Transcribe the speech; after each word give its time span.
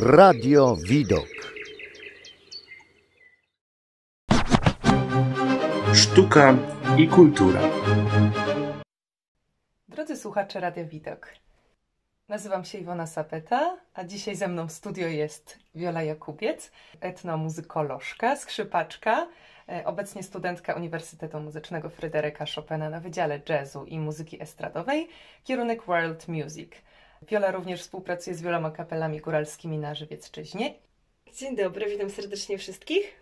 Radio 0.00 0.76
Widok. 0.76 1.28
Sztuka 5.94 6.56
i 6.98 7.08
kultura. 7.08 7.60
Drodzy 9.88 10.16
słuchacze 10.16 10.60
Radia 10.60 10.84
Widok. 10.84 11.34
Nazywam 12.28 12.64
się 12.64 12.78
Iwona 12.78 13.06
Sapeta, 13.06 13.76
a 13.94 14.04
dzisiaj 14.04 14.36
ze 14.36 14.48
mną 14.48 14.66
w 14.68 14.72
studio 14.72 15.06
jest 15.06 15.58
Wiola 15.74 16.02
Jakubiec, 16.02 16.70
etnomuzykolożka, 17.00 18.36
skrzypaczka, 18.36 19.28
e, 19.68 19.84
obecnie 19.84 20.22
studentka 20.22 20.74
Uniwersytetu 20.74 21.40
Muzycznego 21.40 21.90
Fryderyka 21.90 22.44
Chopina 22.54 22.90
na 22.90 23.00
Wydziale 23.00 23.40
Jazzu 23.48 23.84
i 23.84 23.98
Muzyki 23.98 24.42
Estradowej, 24.42 25.08
kierunek 25.44 25.82
World 25.82 26.28
Music. 26.28 26.72
Wiola 27.22 27.50
również 27.50 27.80
współpracuje 27.80 28.36
z 28.36 28.42
wieloma 28.42 28.70
kapelami 28.70 29.20
góralskimi 29.20 29.78
na 29.78 29.94
Żywiecczyźnie. 29.94 30.74
Dzień 31.34 31.56
dobry, 31.56 31.90
witam 31.90 32.10
serdecznie 32.10 32.58
wszystkich. 32.58 33.14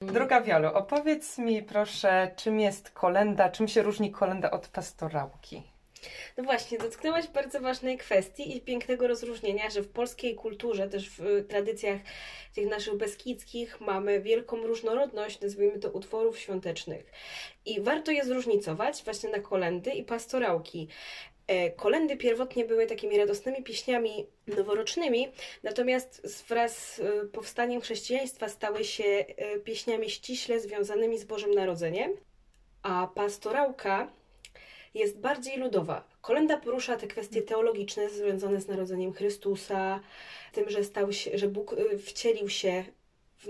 Droga 0.00 0.40
Wiolo, 0.40 0.74
opowiedz 0.74 1.38
mi 1.38 1.62
proszę, 1.62 2.30
czym 2.36 2.60
jest 2.60 2.90
kolenda, 2.90 3.48
czym 3.48 3.68
się 3.68 3.82
różni 3.82 4.10
kolenda 4.10 4.50
od 4.50 4.68
pastorałki? 4.68 5.62
No 6.36 6.44
właśnie, 6.44 6.78
dotknęłaś 6.78 7.28
bardzo 7.28 7.60
ważnej 7.60 7.98
kwestii 7.98 8.56
i 8.56 8.60
pięknego 8.60 9.08
rozróżnienia, 9.08 9.70
że 9.70 9.82
w 9.82 9.88
polskiej 9.88 10.34
kulturze, 10.34 10.88
też 10.88 11.10
w 11.10 11.46
tradycjach 11.48 12.00
tych 12.54 12.68
naszych 12.68 12.96
beskidzkich 12.96 13.80
mamy 13.80 14.20
wielką 14.20 14.56
różnorodność, 14.56 15.40
nazwijmy 15.40 15.78
to, 15.78 15.90
utworów 15.90 16.38
świątecznych. 16.38 17.12
I 17.66 17.80
warto 17.80 18.10
je 18.10 18.24
zróżnicować 18.24 19.04
właśnie 19.04 19.30
na 19.30 19.38
kolendy 19.38 19.90
i 19.90 20.04
pastorałki. 20.04 20.88
E, 21.46 21.70
kolendy 21.70 22.16
pierwotnie 22.16 22.64
były 22.64 22.86
takimi 22.86 23.18
radosnymi 23.18 23.62
pieśniami 23.62 24.26
noworocznymi, 24.46 25.28
natomiast 25.62 26.44
wraz 26.48 26.94
z 26.94 27.00
e, 27.00 27.26
powstaniem 27.26 27.80
chrześcijaństwa 27.80 28.48
stały 28.48 28.84
się 28.84 29.04
e, 29.04 29.58
pieśniami 29.58 30.10
ściśle 30.10 30.60
związanymi 30.60 31.18
z 31.18 31.24
Bożym 31.24 31.54
Narodzeniem, 31.54 32.12
a 32.82 33.08
pastorałka 33.14 34.12
jest 34.94 35.18
bardziej 35.18 35.58
ludowa. 35.58 36.04
Kolenda 36.20 36.56
porusza 36.56 36.96
te 36.96 37.06
kwestie 37.06 37.42
teologiczne 37.42 38.10
związane 38.10 38.60
z 38.60 38.68
narodzeniem 38.68 39.12
Chrystusa, 39.12 40.00
tym, 40.52 40.70
że, 40.70 40.84
stał 40.84 41.12
się, 41.12 41.38
że 41.38 41.48
Bóg 41.48 41.76
wcielił 42.06 42.48
się 42.48 42.84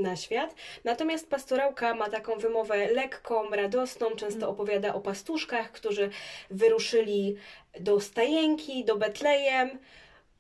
na 0.01 0.17
świat. 0.17 0.55
Natomiast 0.85 1.31
pastorałka 1.31 1.95
ma 1.95 2.11
taką 2.11 2.39
wymowę 2.39 2.93
lekką, 2.93 3.51
radosną, 3.51 4.11
często 4.11 4.39
mm. 4.39 4.51
opowiada 4.51 4.95
o 4.95 5.01
pastuszkach, 5.01 5.73
którzy 5.73 6.11
wyruszyli 6.51 7.37
do 7.81 8.01
stajenki, 8.01 8.85
do 8.85 8.97
Betlejem. 8.97 9.79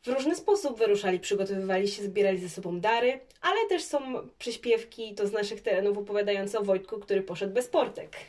W 0.02 0.08
różny 0.08 0.36
sposób 0.36 0.78
wyruszali, 0.78 1.20
przygotowywali 1.20 1.88
się, 1.88 2.02
zbierali 2.02 2.38
ze 2.38 2.48
sobą 2.48 2.80
dary, 2.80 3.20
ale 3.40 3.66
też 3.68 3.82
są 3.82 4.28
przyśpiewki 4.38 5.14
to 5.14 5.26
z 5.26 5.32
naszych 5.32 5.62
terenów 5.62 5.98
opowiadające 5.98 6.58
o 6.58 6.62
Wojtku, 6.62 7.00
który 7.00 7.22
poszedł 7.22 7.52
bez 7.52 7.68
portek. 7.68 8.16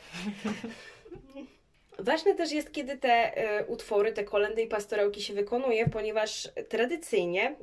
Ważne 1.98 2.34
też 2.34 2.52
jest, 2.52 2.72
kiedy 2.72 2.96
te 2.96 3.44
y, 3.60 3.66
utwory, 3.66 4.12
te 4.12 4.24
kolendy 4.24 4.62
i 4.62 4.66
pastorałki 4.66 5.22
się 5.22 5.34
wykonuje, 5.34 5.88
ponieważ 5.88 6.48
tradycyjnie 6.68 7.56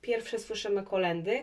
pierwsze 0.00 0.38
słyszymy 0.38 0.82
kolendy, 0.82 1.42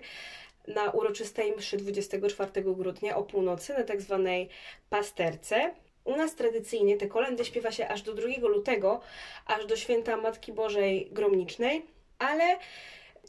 na 0.68 0.92
uroczystej 0.92 1.56
mszy 1.56 1.78
24 1.78 2.52
grudnia 2.64 3.18
o 3.18 3.24
północy 3.24 3.74
na 3.74 3.84
tak 3.84 4.02
zwanej 4.02 4.50
pasterce. 4.90 5.74
U 6.04 6.16
nas 6.16 6.36
tradycyjnie 6.36 6.98
te 6.98 7.08
kolendy 7.08 7.46
śpiewa 7.46 7.72
się 7.72 7.88
aż 7.88 8.02
do 8.02 8.14
2 8.14 8.28
lutego, 8.42 9.02
aż 9.46 9.66
do 9.66 9.76
święta 9.76 10.18
Matki 10.18 10.54
Bożej 10.54 11.10
Gromnicznej, 11.12 11.86
ale 12.20 12.58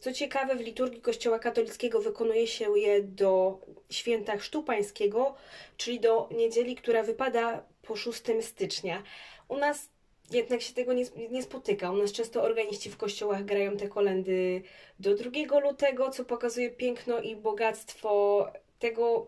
co 0.01 0.12
ciekawe, 0.12 0.56
w 0.56 0.61
liturgii 0.61 1.01
Kościoła 1.01 1.39
katolickiego 1.39 2.01
wykonuje 2.01 2.47
się 2.47 2.78
je 2.78 3.03
do 3.03 3.59
święta 3.91 4.37
Chrztu 4.37 4.62
Pańskiego, 4.62 5.34
czyli 5.77 6.00
do 6.00 6.28
niedzieli, 6.37 6.77
która 6.77 7.03
wypada 7.03 7.62
po 7.82 7.97
6 7.97 8.22
stycznia. 8.41 9.03
U 9.49 9.56
nas 9.56 9.88
jednak 10.31 10.62
się 10.62 10.75
tego 10.75 10.92
nie, 10.92 11.04
nie 11.31 11.42
spotyka. 11.42 11.91
U 11.91 11.97
nas 11.97 12.12
często 12.12 12.42
organiści 12.42 12.91
w 12.91 12.97
kościołach 12.97 13.44
grają 13.44 13.76
te 13.76 13.88
kolendy 13.88 14.62
do 15.00 15.14
2 15.14 15.60
lutego, 15.60 16.10
co 16.10 16.25
pokazuje 16.25 16.70
piękno 16.70 17.20
i 17.20 17.37
bogactwo 17.37 18.47
tego, 18.78 19.26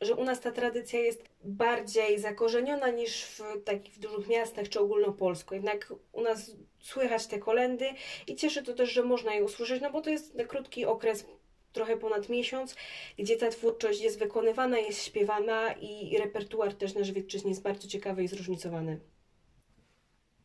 że 0.00 0.14
u 0.14 0.24
nas 0.24 0.40
ta 0.40 0.52
tradycja 0.52 1.00
jest 1.00 1.24
bardziej 1.44 2.18
zakorzeniona 2.18 2.90
niż 2.90 3.24
w 3.24 3.64
takich 3.64 3.98
dużych 3.98 4.28
miastach 4.28 4.68
czy 4.68 4.80
ogólnopolsko. 4.80 5.54
Jednak 5.54 5.92
u 6.12 6.22
nas 6.22 6.50
słychać 6.80 7.26
te 7.26 7.38
kolendy 7.38 7.86
i 8.26 8.36
cieszy 8.36 8.62
to 8.62 8.74
też, 8.74 8.92
że 8.92 9.02
można 9.02 9.34
je 9.34 9.44
usłyszeć, 9.44 9.82
no 9.82 9.90
bo 9.90 10.00
to 10.00 10.10
jest 10.10 10.36
krótki 10.48 10.86
okres 10.86 11.26
trochę 11.72 11.96
ponad 11.96 12.28
miesiąc, 12.28 12.76
gdzie 13.18 13.36
ta 13.36 13.48
twórczość 13.48 14.00
jest 14.00 14.18
wykonywana, 14.18 14.78
jest 14.78 15.04
śpiewana 15.04 15.72
i 15.72 16.18
repertuar 16.18 16.74
też 16.74 16.94
na 16.94 17.04
Żywiecczyźnie 17.04 17.50
jest 17.50 17.62
bardzo 17.62 17.88
ciekawy 17.88 18.24
i 18.24 18.28
zróżnicowany. 18.28 19.00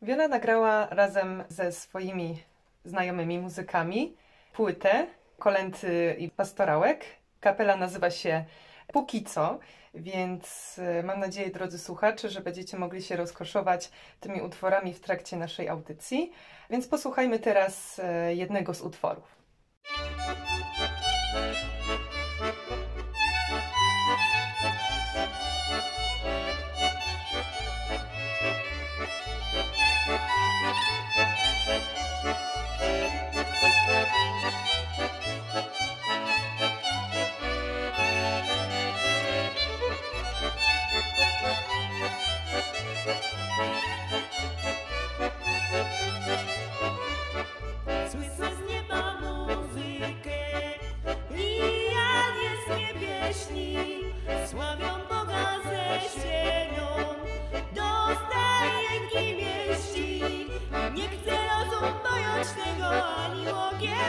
Wiola 0.04 0.28
nagrała 0.28 0.88
razem 0.90 1.44
ze 1.50 1.72
swoimi 1.72 2.44
znajomymi 2.86 3.40
muzykami 3.40 4.18
płytę 4.54 5.08
kolenty 5.40 6.16
i 6.20 6.30
pastorałek. 6.30 7.06
Kapela 7.40 7.76
nazywa 7.76 8.12
się 8.12 8.46
Póki 8.94 9.24
co, 9.24 9.60
więc 9.94 10.76
e, 10.80 11.04
mam 11.04 11.20
nadzieję, 11.20 11.50
drodzy 11.50 11.80
słuchacze, 11.80 12.30
że 12.30 12.42
będziecie 12.42 12.78
mogli 12.78 13.02
się 13.02 13.16
rozkoszować 13.16 13.92
tymi 14.20 14.42
utworami 14.42 14.94
w 14.94 15.00
trakcie 15.00 15.38
naszej 15.38 15.70
audycji. 15.70 16.32
Więc 16.70 16.88
posłuchajmy 16.88 17.40
teraz 17.40 18.00
e, 18.04 18.36
jednego 18.36 18.74
z 18.74 18.82
utworów. 18.82 19.36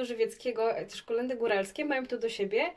kolendy 0.00 0.14
żywieckiego, 0.14 0.74
też 0.88 1.02
kolendy 1.02 1.36
góralskie 1.36 1.84
mają 1.84 2.06
to 2.06 2.18
do 2.18 2.28
siebie, 2.28 2.70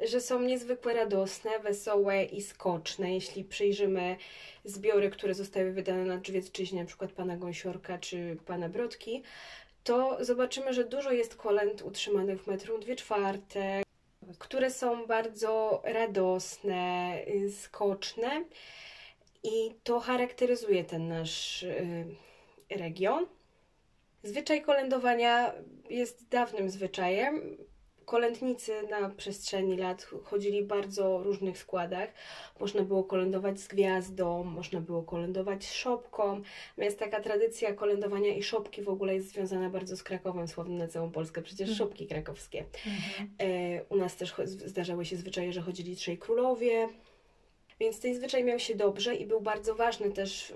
że 0.00 0.20
są 0.20 0.42
niezwykle 0.42 0.94
radosne, 0.94 1.58
wesołe 1.58 2.24
i 2.24 2.42
skoczne. 2.42 3.14
Jeśli 3.14 3.44
przyjrzymy 3.44 4.16
zbiory, 4.64 5.10
które 5.10 5.34
zostały 5.34 5.72
wydane 5.72 6.04
na 6.04 6.18
Drzewiecczyźnie, 6.18 6.80
na 6.80 6.86
przykład 6.86 7.12
pana 7.12 7.36
Gąsiorka 7.36 7.98
czy 7.98 8.36
pana 8.46 8.68
Brodki, 8.68 9.22
to 9.84 10.24
zobaczymy, 10.24 10.72
że 10.72 10.84
dużo 10.84 11.12
jest 11.12 11.36
kolęd 11.36 11.82
utrzymanych 11.82 12.42
w 12.42 12.46
metrum 12.46 12.80
dwie 12.80 12.96
czwarte, 12.96 13.82
które 14.38 14.70
są 14.70 15.06
bardzo 15.06 15.82
radosne, 15.84 17.16
y, 17.28 17.52
skoczne 17.52 18.44
i 19.42 19.74
to 19.84 20.00
charakteryzuje 20.00 20.84
ten 20.84 21.08
nasz 21.08 21.62
y, 21.62 22.06
region. 22.70 23.26
Zwyczaj 24.24 24.62
kolędowania 24.62 25.52
jest 25.90 26.28
dawnym 26.28 26.70
zwyczajem. 26.70 27.56
Kolędnicy 28.04 28.72
na 28.90 29.10
przestrzeni 29.10 29.76
lat 29.76 30.06
chodzili 30.24 30.62
w 30.62 30.66
bardzo 30.66 31.22
różnych 31.22 31.58
składach. 31.58 32.08
Można 32.60 32.82
było 32.82 33.04
kolędować 33.04 33.60
z 33.60 33.68
gwiazdą, 33.68 34.44
można 34.44 34.80
było 34.80 35.02
kolędować 35.02 35.64
z 35.64 35.72
szopką. 35.72 36.42
Natomiast 36.68 36.98
taka 36.98 37.20
tradycja 37.20 37.74
kolędowania 37.74 38.34
i 38.34 38.42
szopki 38.42 38.82
w 38.82 38.88
ogóle 38.88 39.14
jest 39.14 39.28
związana 39.28 39.70
bardzo 39.70 39.96
z 39.96 40.02
Krakowem, 40.02 40.48
sławnym 40.48 40.78
na 40.78 40.88
całą 40.88 41.10
Polskę, 41.10 41.42
przecież 41.42 41.70
Mhm. 41.70 41.78
szopki 41.78 42.06
krakowskie. 42.06 42.64
E, 43.38 43.84
u 43.84 43.96
nas 43.96 44.16
też 44.16 44.34
zdarzały 44.46 45.04
się 45.04 45.16
zwyczaje, 45.16 45.52
że 45.52 45.60
chodzili 45.60 45.96
trzej 45.96 46.18
królowie. 46.18 46.88
Więc 47.80 48.00
ten 48.00 48.14
zwyczaj 48.14 48.44
miał 48.44 48.58
się 48.58 48.74
dobrze 48.74 49.14
i 49.14 49.26
był 49.26 49.40
bardzo 49.40 49.74
ważny 49.74 50.10
też, 50.12 50.52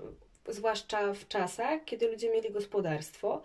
zwłaszcza 0.49 1.13
w 1.13 1.27
czasach, 1.27 1.85
kiedy 1.85 2.11
ludzie 2.11 2.29
mieli 2.29 2.51
gospodarstwo, 2.51 3.41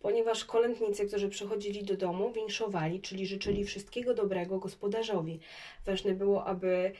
ponieważ 0.00 0.44
kolędnicy, 0.44 1.06
którzy 1.06 1.28
przychodzili 1.28 1.84
do 1.84 1.96
domu, 1.96 2.32
winszowali, 2.32 3.00
czyli 3.00 3.26
życzyli 3.26 3.64
wszystkiego 3.64 4.14
dobrego 4.14 4.58
gospodarzowi. 4.58 5.40
Ważne 5.86 6.14
było, 6.14 6.44
aby 6.44 6.92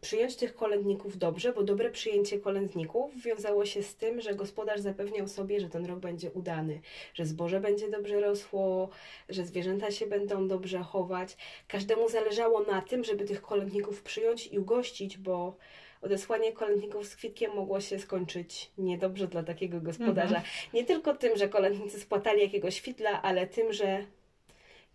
przyjąć 0.00 0.36
tych 0.36 0.54
kolędników 0.54 1.18
dobrze, 1.18 1.52
bo 1.52 1.62
dobre 1.62 1.90
przyjęcie 1.90 2.38
kolędników 2.38 3.22
wiązało 3.22 3.66
się 3.66 3.82
z 3.82 3.96
tym, 3.96 4.20
że 4.20 4.34
gospodarz 4.34 4.80
zapewniał 4.80 5.28
sobie, 5.28 5.60
że 5.60 5.68
ten 5.68 5.86
rok 5.86 5.98
będzie 5.98 6.30
udany, 6.30 6.80
że 7.14 7.26
zboże 7.26 7.60
będzie 7.60 7.90
dobrze 7.90 8.20
rosło, 8.20 8.88
że 9.28 9.44
zwierzęta 9.44 9.90
się 9.90 10.06
będą 10.06 10.48
dobrze 10.48 10.78
chować. 10.78 11.36
Każdemu 11.68 12.08
zależało 12.08 12.62
na 12.62 12.82
tym, 12.82 13.04
żeby 13.04 13.24
tych 13.24 13.42
kolędników 13.42 14.02
przyjąć 14.02 14.46
i 14.46 14.58
ugościć, 14.58 15.18
bo 15.18 15.56
odesłanie 16.02 16.52
kolędników 16.52 17.06
z 17.06 17.16
kwitkiem 17.16 17.54
mogło 17.54 17.80
się 17.80 17.98
skończyć 17.98 18.70
niedobrze 18.78 19.28
dla 19.28 19.42
takiego 19.42 19.80
gospodarza. 19.80 20.42
Nie 20.74 20.84
tylko 20.84 21.14
tym, 21.14 21.36
że 21.36 21.48
kolędnicy 21.48 22.00
spłatali 22.00 22.42
jakiegoś 22.42 22.80
fitla, 22.80 23.22
ale 23.22 23.46
tym, 23.46 23.72
że 23.72 24.04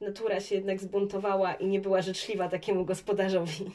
natura 0.02 0.40
się 0.40 0.56
jednak 0.56 0.80
zbuntowała 0.80 1.54
i 1.54 1.68
nie 1.68 1.80
była 1.80 2.02
życzliwa 2.02 2.50
takiemu 2.50 2.86
gospodarzowi. 2.86 3.72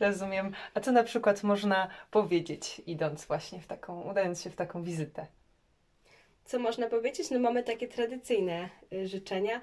Rozumiem. 0.00 0.52
A 0.74 0.80
co 0.80 0.92
na 0.92 1.04
przykład 1.04 1.42
można 1.42 1.88
powiedzieć, 2.10 2.82
idąc 2.86 3.24
właśnie 3.24 3.60
w 3.60 3.66
taką, 3.66 4.10
udając 4.10 4.42
się 4.42 4.50
w 4.50 4.56
taką 4.56 4.82
wizytę? 4.82 5.26
Co 6.44 6.58
można 6.58 6.88
powiedzieć? 6.88 7.30
No 7.30 7.38
mamy 7.38 7.62
takie 7.62 7.88
tradycyjne 7.88 8.68
y, 8.92 9.08
życzenia. 9.08 9.60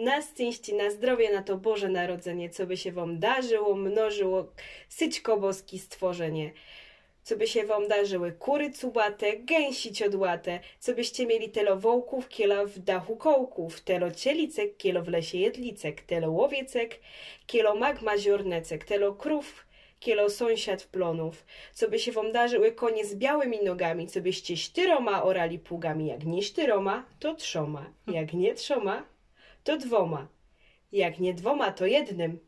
Na 0.00 0.22
szczęście, 0.22 0.76
na 0.76 0.90
zdrowie, 0.90 1.32
na 1.32 1.42
to 1.42 1.56
Boże 1.56 1.88
Narodzenie, 1.88 2.50
co 2.50 2.66
by 2.66 2.76
się 2.76 2.92
wam 2.92 3.18
darzyło, 3.18 3.74
mnożyło, 3.74 4.52
syćko 4.88 5.36
boski 5.36 5.78
stworzenie. 5.78 6.52
Co 7.22 7.36
by 7.36 7.46
się 7.46 7.64
wam 7.64 7.88
darzyły 7.88 8.32
kury 8.32 8.70
cubate, 8.72 9.36
gęsi 9.36 9.92
ciodłate, 9.92 10.60
co 10.78 10.94
byście 10.94 11.26
mieli 11.26 11.48
telo 11.48 11.76
wołków, 11.76 12.28
kiela 12.28 12.64
w 12.64 12.78
dachu 12.78 13.16
kołków, 13.16 13.80
telo 13.80 14.10
cielicek, 14.10 14.76
kielo 14.76 15.02
w 15.02 15.08
lesie 15.08 15.38
jedlicek, 15.38 16.00
telo 16.00 16.30
łowiecek, 16.30 17.00
kielo 17.46 17.74
magma 17.74 18.18
ziornecek, 18.18 18.84
telo 18.84 19.14
krów, 19.14 19.66
kielo 19.98 20.30
sąsiad 20.30 20.84
plonów, 20.84 21.44
co 21.74 21.90
by 21.90 21.98
się 21.98 22.12
wam 22.12 22.32
darzyły 22.32 22.72
konie 22.72 23.04
z 23.04 23.14
białymi 23.14 23.58
nogami, 23.64 24.06
co 24.06 24.20
byście 24.20 24.56
sztyroma 24.56 25.22
orali 25.22 25.58
pługami, 25.58 26.06
jak 26.06 26.24
nie 26.24 26.42
sztyroma, 26.42 27.06
to 27.18 27.34
trzoma, 27.34 27.92
jak 28.06 28.32
nie 28.32 28.54
trzoma, 28.54 29.06
to 29.70 29.76
dwoma, 29.76 30.28
jak 30.92 31.18
nie 31.18 31.34
dwoma, 31.34 31.72
to 31.72 31.86
jednym, 31.86 32.38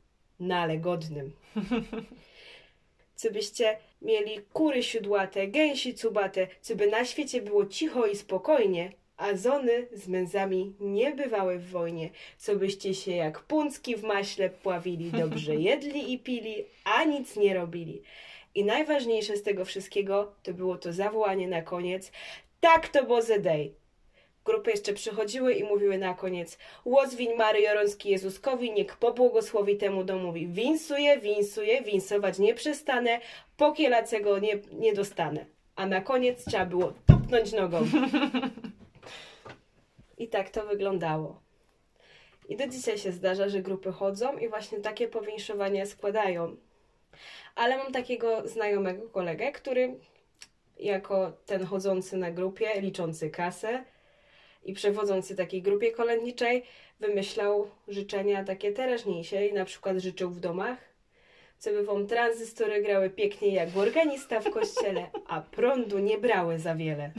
no 0.41 0.55
ale 0.57 0.79
godnym. 0.79 1.33
Co 3.17 3.31
byście 3.31 3.79
mieli 4.03 4.41
kury 4.53 4.83
siódłate, 4.83 5.49
gęsi 5.49 5.95
cubate, 5.95 6.47
co 6.61 6.77
by 6.77 6.87
na 6.87 7.05
świecie 7.05 7.43
było 7.43 7.67
cicho 7.67 8.07
i 8.07 8.17
spokojnie, 8.17 8.93
a 9.17 9.37
zony 9.37 9.87
z 9.93 10.09
męzami 10.09 10.75
nie 10.81 11.13
bywały 11.15 11.59
w 11.59 11.71
wojnie, 11.71 12.11
co 12.39 12.57
byście 12.57 12.95
się 12.95 13.13
jak 13.13 13.41
puncki 13.41 13.97
w 13.97 14.03
maśle 14.03 14.51
pławili, 14.51 15.11
dobrze 15.11 15.55
jedli 15.71 16.13
i 16.13 16.19
pili, 16.19 16.65
a 16.85 17.05
nic 17.05 17.37
nie 17.37 17.55
robili. 17.55 18.03
I 18.55 18.65
najważniejsze 18.65 19.37
z 19.37 19.43
tego 19.43 19.65
wszystkiego 19.65 20.33
to 20.43 20.55
było 20.55 20.79
to 20.79 20.93
zawołanie 20.93 21.49
na 21.49 21.63
koniec, 21.63 22.13
tak 22.61 22.89
to 22.89 23.05
boze 23.05 23.39
dej. 23.39 23.82
Grupy 24.45 24.71
jeszcze 24.71 24.93
przychodziły 24.93 25.55
i 25.55 25.65
mówiły 25.65 25.99
na 25.99 26.15
koniec 26.15 26.59
Łozwiń 26.85 27.35
Mary 27.35 27.61
Jorąski 27.61 28.11
Jezuskowi, 28.11 28.73
niech 28.73 28.97
pobłogosławi 28.97 29.77
temu 29.77 30.05
domowi. 30.05 30.47
Winsuje, 30.47 31.21
winsuje, 31.21 31.83
winsować 31.83 32.39
nie 32.39 32.55
przestanę, 32.55 33.21
pokielacego 33.57 34.39
nie, 34.39 34.59
nie 34.73 34.95
dostanę. 34.95 35.47
A 35.77 35.87
na 35.87 36.01
koniec 36.01 36.45
trzeba 36.45 36.67
było 36.67 36.93
tupnąć 37.07 37.53
nogą. 37.53 37.87
I 40.19 40.29
tak 40.29 40.51
to 40.51 40.67
wyglądało. 40.67 41.41
I 42.49 42.57
do 42.57 42.67
dzisiaj 42.67 42.99
się 42.99 43.13
zdarza, 43.13 43.49
że 43.49 43.63
grupy 43.63 43.93
chodzą 43.93 44.39
i 44.39 44.49
właśnie 44.49 44.81
takie 44.81 45.09
powinszowania 45.09 45.87
składają. 45.87 46.57
Ale 47.55 47.77
mam 47.79 47.93
takiego 47.93 48.49
znajomego 48.49 49.09
kolegę, 49.09 49.53
który 49.53 49.95
jako 50.79 51.33
ten 51.47 51.67
chodzący 51.67 52.17
na 52.17 52.31
grupie, 52.31 52.81
liczący 52.81 53.31
kasę 53.31 53.85
i 54.65 54.73
przewodzący 54.73 55.37
takiej 55.37 55.63
grupie 55.63 55.93
kolędniczej, 55.93 56.63
wymyślał 57.01 57.71
życzenia 57.89 58.45
takie 58.45 58.73
teraźniejsze 58.73 59.47
i 59.47 59.53
na 59.53 59.65
przykład 59.65 59.99
życzył 59.99 60.31
w 60.31 60.41
domach, 60.41 60.79
co 61.59 61.71
by 61.71 61.85
wam 61.85 62.07
tranzystory 62.07 62.83
grały 62.83 63.11
pięknie 63.11 63.49
jak 63.49 63.77
organista 63.77 64.41
w 64.41 64.51
kościele, 64.51 65.11
a 65.27 65.41
prądu 65.41 65.99
nie 65.99 66.19
brały 66.19 66.59
za 66.59 66.75
wiele. 66.75 67.13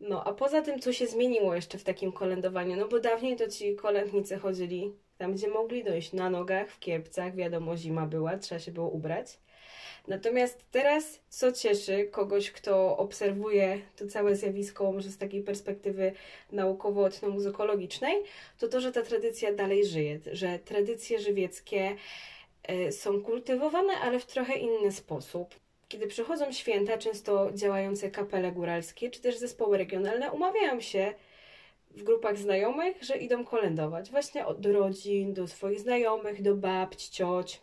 No, 0.00 0.24
a 0.24 0.32
poza 0.32 0.62
tym, 0.62 0.80
co 0.80 0.92
się 0.92 1.06
zmieniło 1.06 1.54
jeszcze 1.54 1.78
w 1.78 1.84
takim 1.84 2.12
kolędowaniu, 2.12 2.76
no 2.76 2.88
bo 2.88 3.00
dawniej 3.00 3.36
to 3.36 3.48
ci 3.48 3.76
kolędnicy 3.76 4.38
chodzili 4.38 4.92
tam, 5.18 5.34
gdzie 5.34 5.48
mogli 5.48 5.84
dojść, 5.84 6.12
na 6.12 6.30
nogach, 6.30 6.70
w 6.70 6.78
kiepcach, 6.78 7.34
wiadomo, 7.34 7.76
zima 7.76 8.06
była, 8.06 8.38
trzeba 8.38 8.58
się 8.58 8.72
było 8.72 8.88
ubrać. 8.88 9.38
Natomiast 10.08 10.64
teraz, 10.70 11.20
co 11.28 11.52
cieszy 11.52 12.08
kogoś, 12.10 12.50
kto 12.50 12.96
obserwuje 12.96 13.80
to 13.96 14.06
całe 14.06 14.36
zjawisko, 14.36 14.92
może 14.92 15.08
z 15.08 15.18
takiej 15.18 15.42
perspektywy 15.42 16.12
naukowo-etnomuzykologicznej, 16.52 18.22
to 18.58 18.68
to, 18.68 18.80
że 18.80 18.92
ta 18.92 19.02
tradycja 19.02 19.52
dalej 19.52 19.86
żyje, 19.86 20.18
że 20.32 20.58
tradycje 20.58 21.18
żywieckie 21.18 21.96
e, 22.62 22.92
są 22.92 23.22
kultywowane, 23.22 23.92
ale 23.92 24.20
w 24.20 24.26
trochę 24.26 24.54
inny 24.54 24.92
sposób. 24.92 25.54
Kiedy 25.88 26.06
przychodzą 26.06 26.52
święta, 26.52 26.98
często 26.98 27.50
działające 27.54 28.10
kapele 28.10 28.52
góralskie, 28.52 29.10
czy 29.10 29.20
też 29.20 29.38
zespoły 29.38 29.78
regionalne 29.78 30.32
umawiają 30.32 30.80
się 30.80 31.14
w 31.90 32.02
grupach 32.02 32.38
znajomych, 32.38 33.02
że 33.02 33.16
idą 33.16 33.44
kolędować. 33.44 34.10
Właśnie 34.10 34.46
od 34.46 34.60
do 34.60 34.72
rodzin, 34.72 35.34
do 35.34 35.48
swoich 35.48 35.80
znajomych, 35.80 36.42
do 36.42 36.54
babć, 36.54 37.08
cioć. 37.08 37.60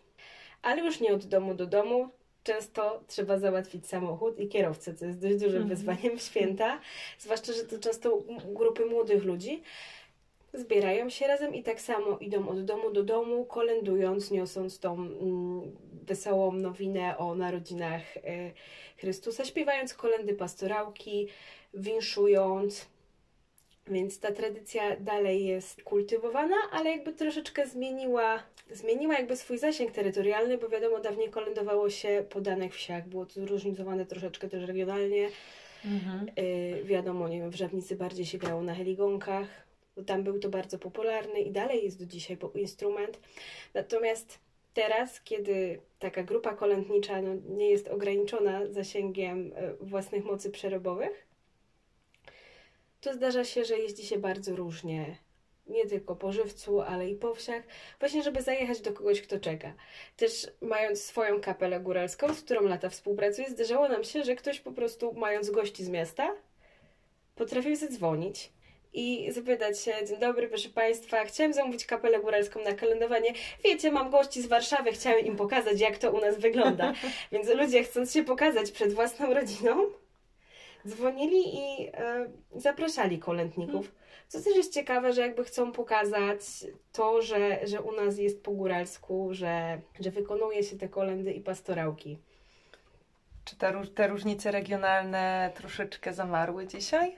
Ale 0.62 0.82
już 0.82 1.00
nie 1.00 1.14
od 1.14 1.26
domu 1.26 1.54
do 1.54 1.66
domu. 1.66 2.10
Często 2.48 3.04
trzeba 3.08 3.40
załatwić 3.40 3.88
samochód 3.88 4.40
i 4.40 4.48
kierowcę, 4.48 4.94
co 4.94 5.06
jest 5.06 5.22
dość 5.22 5.36
dużym 5.36 5.62
Mhm. 5.62 5.70
wyzwaniem 5.70 6.18
w 6.18 6.22
święta. 6.30 6.80
Zwłaszcza, 7.20 7.54
że 7.54 7.64
to 7.64 7.80
często 7.80 8.24
grupy 8.54 8.86
młodych 8.86 9.24
ludzi 9.24 9.62
zbierają 10.54 11.10
się 11.10 11.28
razem 11.28 11.56
i 11.56 11.64
tak 11.64 11.82
samo 11.82 12.18
idą 12.18 12.48
od 12.50 12.66
domu 12.66 12.92
do 12.92 13.04
domu, 13.04 13.46
kolędując, 13.46 14.32
niosąc 14.32 14.80
tą 14.80 14.94
mm, 14.94 15.76
wesołą 16.04 16.52
nowinę 16.52 17.18
o 17.18 17.36
narodzinach 17.36 18.18
e, 18.18 18.22
Chrystusa, 18.98 19.46
śpiewając 19.46 19.94
kolendy 19.94 20.34
pastorałki, 20.34 21.28
winszując. 21.74 22.86
Więc 23.88 24.20
ta 24.20 24.32
tradycja 24.32 24.96
dalej 24.96 25.46
jest 25.46 25.84
kultywowana, 25.84 26.56
ale 26.72 26.90
jakby 26.92 27.14
troszeczkę 27.14 27.68
zmieniła, 27.68 28.44
zmieniła 28.72 29.14
jakby 29.14 29.36
swój 29.36 29.58
zasięg 29.58 29.92
terytorialny, 29.92 30.58
bo 30.58 30.70
wiadomo, 30.70 31.00
dawniej 31.00 31.30
kolędowało 31.30 31.90
się 31.90 32.26
po 32.30 32.42
danych 32.42 32.74
wsiach, 32.76 33.08
było 33.08 33.26
to 33.26 33.34
zróżnicowane 33.34 34.06
troszeczkę 34.06 34.50
też 34.50 34.64
regionalnie. 34.64 35.30
Yy, 36.74 36.84
wiadomo, 36.84 37.28
nie 37.28 37.40
wiem, 37.40 37.50
w 37.50 37.56
Żabnicy 37.56 37.96
bardziej 37.96 38.26
się 38.26 38.38
grało 38.38 38.62
na 38.62 38.76
heligonkach, 38.76 39.48
bo 39.96 40.04
tam 40.04 40.24
był 40.24 40.40
to 40.40 40.50
bardzo 40.50 40.80
popularny 40.80 41.40
i 41.40 41.52
dalej 41.52 41.84
jest 41.84 42.00
do 42.00 42.06
dzisiaj 42.06 42.38
instrument. 42.56 43.20
Natomiast 43.74 44.40
teraz, 44.74 45.22
kiedy 45.22 45.80
taka 46.00 46.24
grupa 46.24 46.54
kolędnicza 46.54 47.22
no, 47.22 47.36
nie 47.50 47.70
jest 47.70 47.88
ograniczona 47.88 48.68
zasięgiem 48.68 49.54
e, 49.56 49.74
własnych 49.74 50.26
mocy 50.26 50.52
przerobowych, 50.52 51.28
to 53.02 53.14
zdarza 53.14 53.44
się, 53.44 53.66
że 53.66 53.78
jeździ 53.78 54.06
się 54.06 54.18
bardzo 54.18 54.56
różnie. 54.56 55.18
Nie 55.70 55.86
tylko 55.86 56.16
po 56.16 56.32
żywcu, 56.32 56.82
ale 56.82 57.10
i 57.10 57.16
po 57.16 57.36
wsiach, 57.36 57.64
właśnie 58.00 58.24
żeby 58.24 58.42
zajechać 58.42 58.82
do 58.82 58.94
kogoś, 58.94 59.22
kto 59.22 59.40
czeka. 59.40 59.74
Też 60.18 60.48
mając 60.62 61.02
swoją 61.02 61.42
kapelę 61.42 61.80
góralską, 61.80 62.34
z 62.34 62.42
którą 62.42 62.62
lata 62.62 62.90
współpracuję, 62.90 63.50
zdarzało 63.50 63.90
nam 63.90 64.04
się, 64.04 64.24
że 64.24 64.36
ktoś 64.36 64.60
po 64.60 64.72
prostu, 64.72 65.14
mając 65.14 65.50
gości 65.50 65.84
z 65.84 65.90
miasta, 65.90 66.36
potrafił 67.36 67.76
zadzwonić 67.76 68.52
i 68.94 69.32
zapytać 69.32 69.80
się, 69.80 69.94
dzień 70.08 70.20
dobry, 70.20 70.48
proszę 70.48 70.70
Państwa, 70.70 71.26
chciałem 71.26 71.54
zamówić 71.54 71.86
kapelę 71.86 72.20
góralską 72.20 72.64
na 72.64 72.74
kalendowanie. 72.74 73.34
Wiecie, 73.64 73.92
mam 73.92 74.10
gości 74.10 74.42
z 74.42 74.48
Warszawy, 74.48 74.92
chciałem 74.92 75.26
im 75.26 75.36
pokazać, 75.36 75.80
jak 75.80 75.98
to 75.98 76.12
u 76.12 76.22
nas 76.22 76.40
wygląda. 76.40 76.94
Więc 77.32 77.48
ludzie, 77.48 77.84
chcąc 77.84 78.14
się 78.14 78.24
pokazać 78.24 78.72
przed 78.72 78.94
własną 78.94 79.34
rodziną, 79.34 79.86
dzwonili 80.88 81.56
i 81.56 81.88
e, 81.94 82.30
zapraszali 82.56 83.20
kolędników. 83.20 83.92
Co 84.28 84.42
też 84.42 84.56
jest 84.56 84.74
ciekawe, 84.74 85.14
że 85.14 85.22
jakby 85.22 85.44
chcą 85.44 85.72
pokazać 85.72 86.40
to, 86.92 87.22
że, 87.22 87.68
że 87.68 87.82
u 87.82 87.92
nas 87.92 88.18
jest 88.18 88.44
po 88.44 88.52
góralsku, 88.52 89.30
że, 89.32 89.82
że 90.00 90.12
wykonuje 90.12 90.64
się 90.64 90.78
te 90.78 90.90
kolendy 90.90 91.32
i 91.32 91.42
pastorałki. 91.42 92.18
Czy 93.46 93.56
te, 93.56 93.86
te 93.96 94.08
różnice 94.08 94.52
regionalne 94.52 95.52
troszeczkę 95.56 96.14
zamarły 96.14 96.68
dzisiaj? 96.68 97.16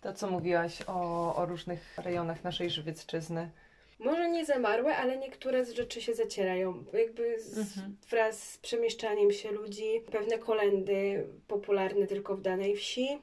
To, 0.00 0.12
co 0.12 0.30
mówiłaś 0.30 0.82
o, 0.86 1.34
o 1.36 1.46
różnych 1.46 1.98
rejonach 1.98 2.44
naszej 2.44 2.70
Żywiecczyzny. 2.70 3.50
Może 3.98 4.30
nie 4.30 4.44
zamarłe, 4.44 4.96
ale 4.96 5.16
niektóre 5.18 5.64
z 5.64 5.70
rzeczy 5.70 6.00
się 6.00 6.14
zacierają. 6.14 6.84
Jakby 6.92 7.40
z, 7.40 7.58
Mhm. 7.58 7.96
wraz 8.10 8.42
z 8.42 8.58
przemieszczaniem 8.58 9.32
się 9.32 9.50
ludzi, 9.50 10.00
pewne 10.12 10.38
kolendy 10.38 11.26
popularne 11.48 12.06
tylko 12.06 12.36
w 12.36 12.40
danej 12.40 12.76
wsi 12.76 13.18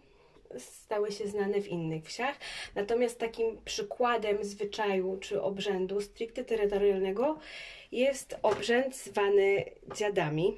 stały 0.58 1.12
się 1.12 1.28
znane 1.28 1.62
w 1.62 1.68
innych 1.68 2.06
wsiach. 2.06 2.36
Natomiast 2.76 3.20
takim 3.20 3.62
przykładem 3.66 4.44
zwyczaju 4.44 5.18
czy 5.22 5.42
obrzędu 5.42 6.02
stricte 6.02 6.44
terytorialnego 6.44 7.40
jest 7.92 8.36
obrzęd 8.42 8.96
zwany 8.96 9.66
dziadami. 9.96 10.58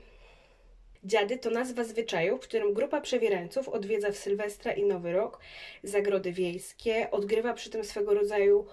Dziady 1.04 1.38
to 1.38 1.50
nazwa 1.50 1.84
zwyczaju, 1.84 2.38
w 2.38 2.42
którym 2.42 2.74
grupa 2.74 3.02
przewierańców 3.02 3.70
odwiedza 3.70 4.12
w 4.12 4.18
Sylwestra 4.18 4.74
i 4.74 4.84
Nowy 4.84 5.14
Rok 5.14 5.40
zagrody 5.84 6.32
wiejskie, 6.32 7.12
odgrywa 7.12 7.54
przy 7.54 7.70
tym 7.70 7.84
swego 7.84 8.14
rodzaju 8.14 8.68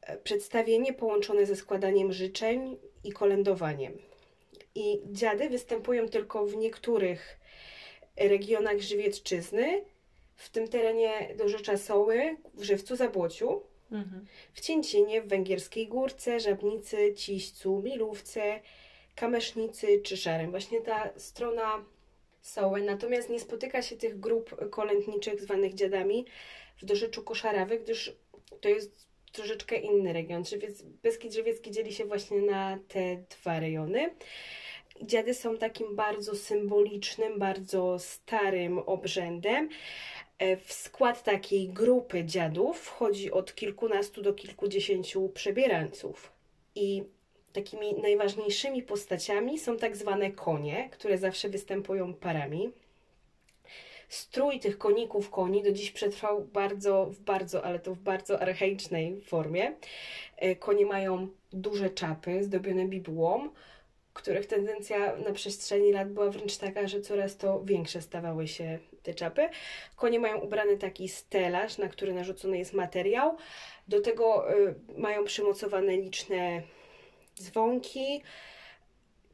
e, 0.00 0.16
przedstawienie 0.16 0.92
połączone 0.92 1.46
ze 1.46 1.56
składaniem 1.56 2.12
życzeń 2.12 2.78
i 3.04 3.12
kolędowaniem. 3.12 3.98
I 4.74 5.00
dziady 5.06 5.48
występują 5.48 6.08
tylko 6.08 6.46
w 6.46 6.56
niektórych 6.56 7.38
regionach 8.16 8.80
Żywiecczyzny, 8.80 9.84
w 10.38 10.50
tym 10.50 10.68
terenie 10.68 11.34
dorzecza 11.36 11.76
Soły, 11.76 12.36
w 12.54 12.62
Żywcu 12.62 12.96
Zabłociu, 12.96 13.62
w 14.52 14.60
Cięcinie, 14.60 15.22
w 15.22 15.28
Węgierskiej 15.28 15.88
Górce, 15.88 16.40
Żabnicy, 16.40 17.14
Ciścu, 17.14 17.82
Milówce, 17.84 18.60
Kamesznicy 19.14 20.00
czy 20.02 20.16
Szarem. 20.16 20.50
Właśnie 20.50 20.80
ta 20.80 21.10
strona 21.16 21.84
Soły. 22.40 22.82
Natomiast 22.82 23.30
nie 23.30 23.40
spotyka 23.40 23.82
się 23.82 23.96
tych 23.96 24.20
grup 24.20 24.70
kolędniczych 24.70 25.40
zwanych 25.40 25.74
dziadami 25.74 26.26
w 26.82 26.84
dorzeczu 26.84 27.22
Koszarawy, 27.22 27.78
gdyż 27.78 28.16
to 28.60 28.68
jest 28.68 29.08
troszeczkę 29.32 29.76
inny 29.76 30.12
region. 30.12 30.44
Żywiec, 30.44 30.82
Beskid 30.82 31.32
Żywiecki 31.32 31.70
dzieli 31.70 31.92
się 31.92 32.04
właśnie 32.04 32.40
na 32.40 32.78
te 32.88 33.16
dwa 33.30 33.60
rejony. 33.60 34.10
Dziady 35.02 35.34
są 35.34 35.58
takim 35.58 35.96
bardzo 35.96 36.34
symbolicznym, 36.34 37.38
bardzo 37.38 37.98
starym 37.98 38.78
obrzędem. 38.78 39.68
E, 40.38 40.56
W 40.56 40.72
skład 40.72 41.22
takiej 41.22 41.68
grupy 41.68 42.24
dziadów 42.24 42.80
wchodzi 42.80 43.30
od 43.32 43.54
kilkunastu 43.54 44.22
do 44.22 44.34
kilkudziesięciu 44.34 45.28
przebierańców. 45.28 46.32
I 46.74 47.04
takimi 47.52 47.94
najważniejszymi 47.94 48.82
postaciami 48.82 49.58
są 49.58 49.76
tak 49.76 49.96
zwane 49.96 50.32
konie, 50.32 50.88
które 50.92 51.18
zawsze 51.18 51.48
występują 51.48 52.14
parami. 52.14 52.72
Strój 54.08 54.60
tych 54.60 54.78
koników 54.78 55.30
koni 55.30 55.62
do 55.62 55.72
dziś 55.72 55.90
przetrwał 55.90 56.44
bardzo, 56.44 57.06
w 57.06 57.20
bardzo, 57.20 57.64
ale 57.64 57.78
to 57.78 57.94
w 57.94 57.98
bardzo 57.98 58.40
archaicznej 58.40 59.20
formie. 59.20 59.74
E, 60.36 60.56
Konie 60.56 60.86
mają 60.86 61.28
duże 61.52 61.90
czapy 61.90 62.44
zdobione 62.44 62.84
bibułą, 62.84 63.48
których 64.14 64.46
tendencja 64.46 65.16
na 65.16 65.32
przestrzeni 65.32 65.92
lat 65.92 66.12
była 66.12 66.30
wręcz 66.30 66.56
taka, 66.56 66.88
że 66.88 67.00
coraz 67.00 67.36
to 67.36 67.64
większe 67.64 68.02
stawały 68.02 68.48
się 68.48 68.78
te 69.02 69.14
czapy. 69.14 69.48
Konie 69.96 70.20
mają 70.20 70.40
ubrany 70.40 70.78
taki 70.78 71.08
stelaż, 71.08 71.78
na 71.78 71.88
który 71.88 72.14
narzucony 72.14 72.58
jest 72.58 72.72
materiał. 72.72 73.36
Do 73.88 74.00
tego 74.00 74.52
y, 74.52 74.74
mają 74.96 75.24
przymocowane 75.24 75.96
liczne 75.96 76.62
dzwonki. 77.40 78.22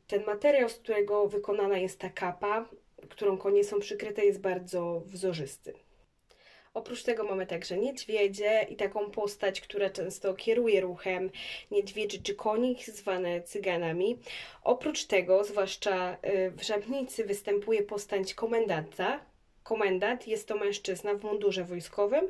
Ten 0.07 0.25
materiał, 0.25 0.69
z 0.69 0.75
którego 0.75 1.29
wykonana 1.29 1.79
jest 1.79 1.99
ta 1.99 2.11
kapa, 2.11 2.69
którą 3.09 3.39
konie 3.39 3.65
są 3.65 3.81
przykryte, 3.81 4.25
jest 4.25 4.41
bardzo 4.41 5.03
wzorzysty. 5.07 5.75
Oprócz 6.75 7.03
tego 7.03 7.25
mamy 7.25 7.47
także 7.47 7.79
niedźwiedzie 7.79 8.67
i 8.71 8.77
taką 8.77 9.11
postać, 9.11 9.61
która 9.61 9.91
często 9.91 10.35
kieruje 10.35 10.81
ruchem 10.81 11.31
niedźwiedzi 11.71 12.23
czy 12.23 12.35
konik, 12.35 12.85
zwane 12.85 13.43
cyganami. 13.43 14.19
Oprócz 14.63 15.05
tego, 15.05 15.45
zwłaszcza 15.45 16.17
y, 16.25 16.51
w 16.51 16.63
Żabnicy, 16.63 17.25
występuje 17.25 17.83
postać 17.83 18.35
komendanta. 18.35 19.21
Komendant 19.65 20.29
jest 20.29 20.49
to 20.49 20.57
mężczyzna 20.57 21.15
w 21.15 21.23
mundurze 21.23 21.65
wojskowym, 21.65 22.29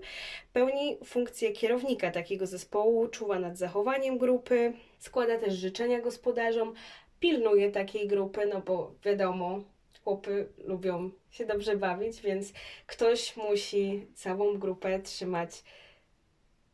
pełni 0.52 0.98
funkcję 1.04 1.52
kierownika 1.52 2.10
takiego 2.10 2.46
zespołu, 2.46 3.08
czuwa 3.08 3.38
nad 3.38 3.58
zachowaniem 3.58 4.18
grupy, 4.18 4.72
składa 4.98 5.38
też 5.38 5.54
życzenia 5.54 6.00
gospodarzom, 6.00 6.74
pilnuje 7.20 7.70
takiej 7.70 8.08
grupy, 8.08 8.46
no 8.46 8.60
bo 8.60 8.94
wiadomo, 9.04 9.60
chłopy 10.04 10.48
lubią 10.64 11.10
się 11.30 11.46
dobrze 11.46 11.76
bawić, 11.76 12.20
więc 12.20 12.52
ktoś 12.86 13.36
musi 13.36 14.06
całą 14.14 14.58
grupę 14.58 15.00
trzymać 15.00 15.64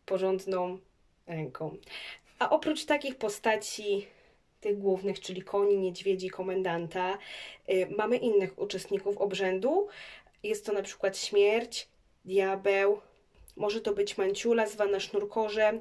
porządną 0.07 0.79
ręką. 1.27 1.77
A 2.39 2.51
oprócz 2.51 2.85
takich 2.85 3.17
postaci, 3.17 4.07
tych 4.61 4.79
głównych, 4.79 5.21
czyli 5.21 5.43
koni, 5.43 5.79
niedźwiedzi, 5.79 6.31
komendanta, 6.31 7.19
y, 7.69 7.87
mamy 7.97 8.17
innych 8.17 8.59
uczestników 8.59 9.19
obrzędu. 9.19 9.89
Jest 10.43 10.67
to 10.67 10.73
na 10.73 10.83
przykład 10.83 11.19
śmierć, 11.19 11.89
diabeł, 12.25 13.01
może 13.57 13.81
to 13.81 13.95
być 13.95 14.19
manciula 14.19 14.67
zwana 14.67 15.01
sznurkorzem. 15.01 15.81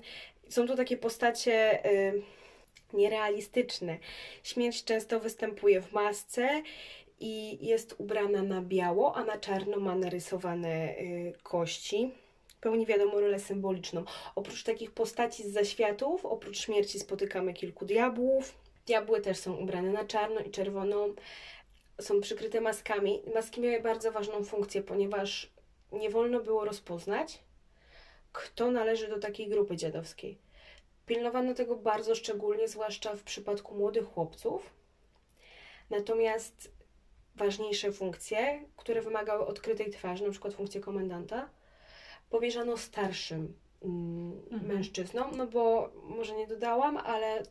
Są 0.50 0.68
to 0.68 0.76
takie 0.76 0.98
postacie 0.98 1.86
y, 1.86 2.22
nierealistyczne. 2.94 3.98
Śmierć 4.44 4.84
często 4.84 5.20
występuje 5.20 5.82
w 5.82 5.92
masce 5.92 6.64
i 7.20 7.66
jest 7.68 7.96
ubrana 7.98 8.44
na 8.44 8.62
biało, 8.62 9.16
a 9.16 9.24
na 9.24 9.38
czarno 9.38 9.80
ma 9.80 9.96
narysowane 9.96 10.98
y, 10.98 11.34
kości. 11.44 12.12
Pełni 12.62 12.86
wiadomo 12.86 13.20
rolę 13.20 13.40
symboliczną. 13.40 14.04
Oprócz 14.36 14.64
takich 14.64 14.92
postaci 14.92 15.44
z 15.44 15.54
zaświatów, 15.54 16.26
oprócz 16.26 16.60
śmierci 16.60 17.00
spotykamy 17.00 17.54
kilku 17.54 17.86
diabłów. 17.86 18.56
Diabły 18.88 19.22
też 19.22 19.38
są 19.38 19.56
ubrane 19.56 19.92
na 19.92 20.06
czarno 20.06 20.40
i 20.40 20.52
czerwoną. 20.52 21.16
Są 22.00 22.22
przykryte 22.22 22.62
maskami. 22.62 23.22
Maski 23.36 23.62
miały 23.62 23.80
bardzo 23.82 24.12
ważną 24.12 24.44
funkcję, 24.44 24.82
ponieważ 24.82 25.50
nie 25.92 26.10
wolno 26.10 26.40
było 26.40 26.66
rozpoznać, 26.66 27.40
kto 28.32 28.72
należy 28.72 29.08
do 29.08 29.20
takiej 29.20 29.48
grupy 29.50 29.78
dziadowskiej. 29.78 30.38
Pilnowano 31.06 31.54
tego 31.54 31.76
bardzo 31.76 32.16
szczególnie, 32.16 32.68
zwłaszcza 32.68 33.16
w 33.16 33.24
przypadku 33.24 33.76
młodych 33.76 34.06
chłopców. 34.06 34.74
Natomiast 35.90 36.72
ważniejsze 37.36 37.92
funkcje, 37.92 38.66
które 38.78 39.02
wymagały 39.02 39.46
odkrytej 39.46 39.92
twarzy, 39.92 40.24
na 40.24 40.32
przykład 40.32 40.54
funkcję 40.54 40.82
komendanta, 40.82 41.50
powierzano 42.30 42.78
starszym 42.78 43.54
mm, 43.82 44.20
Mhm. 44.52 44.68
mężczyznom, 44.68 45.38
no 45.38 45.48
bo 45.48 45.92
może 46.04 46.36
nie 46.36 46.48
dodałam, 46.48 46.98
ale 46.98 47.44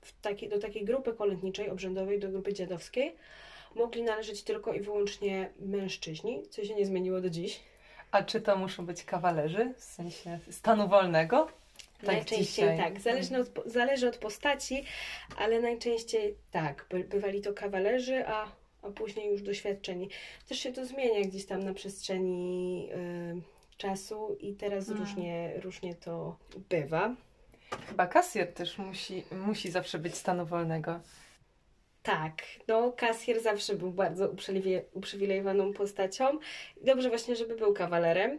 w 0.00 0.20
takiej, 0.20 0.48
do 0.48 0.58
takiej 0.58 0.84
grupy 0.84 1.12
kolędniczej, 1.12 1.70
obrzędowej, 1.70 2.18
do 2.20 2.28
grupy 2.28 2.52
dziadowskiej 2.52 3.16
mogli 3.74 4.02
należeć 4.02 4.42
tylko 4.42 4.72
i 4.72 4.80
wyłącznie 4.80 5.50
mężczyźni, 5.58 6.42
co 6.50 6.64
się 6.64 6.74
nie 6.74 6.86
zmieniło 6.86 7.20
do 7.20 7.30
dziś. 7.30 7.60
A 8.10 8.22
czy 8.22 8.40
to 8.40 8.56
muszą 8.56 8.86
być 8.86 9.04
kawalerzy, 9.04 9.74
w 9.76 9.84
sensie 9.84 10.38
stanu 10.50 10.88
wolnego? 10.88 11.48
Tak 11.96 12.06
najczęściej 12.06 12.46
dzisiaj. 12.46 12.78
tak, 12.78 13.00
zależne 13.00 13.40
od, 13.40 13.48
zależy 13.66 14.08
od 14.08 14.16
postaci, 14.16 14.84
ale 15.38 15.60
najczęściej 15.60 16.34
tak, 16.50 16.86
by, 16.90 17.04
bywali 17.04 17.40
to 17.40 17.52
kawalerzy, 17.52 18.26
a, 18.26 18.48
a 18.82 18.90
później 18.90 19.30
już 19.30 19.42
doświadczeni. 19.42 20.08
Też 20.48 20.58
się 20.58 20.72
to 20.72 20.86
zmienia 20.86 21.20
gdzieś 21.28 21.46
tam 21.46 21.62
na 21.62 21.74
przestrzeni 21.74 22.88
y, 22.92 23.76
czasu 23.76 24.36
i 24.40 24.54
teraz 24.54 24.88
Mm. 24.88 25.00
różnie, 25.00 25.52
różnie 25.60 25.94
to 25.94 26.36
bywa. 26.68 27.14
Chyba 27.88 28.06
kasjer 28.06 28.52
też 28.52 28.78
musi, 28.78 29.24
musi 29.46 29.70
zawsze 29.70 29.98
być 29.98 30.14
stanu 30.14 30.46
wolnego. 30.46 31.00
Tak, 32.06 32.42
no 32.68 32.92
kasjer 32.92 33.40
zawsze 33.40 33.74
był 33.74 33.90
bardzo 33.90 34.30
uprzywilejowaną 34.92 35.72
postacią. 35.72 36.38
Dobrze 36.80 37.08
właśnie, 37.08 37.36
żeby 37.36 37.56
był 37.56 37.74
kawalerem. 37.74 38.38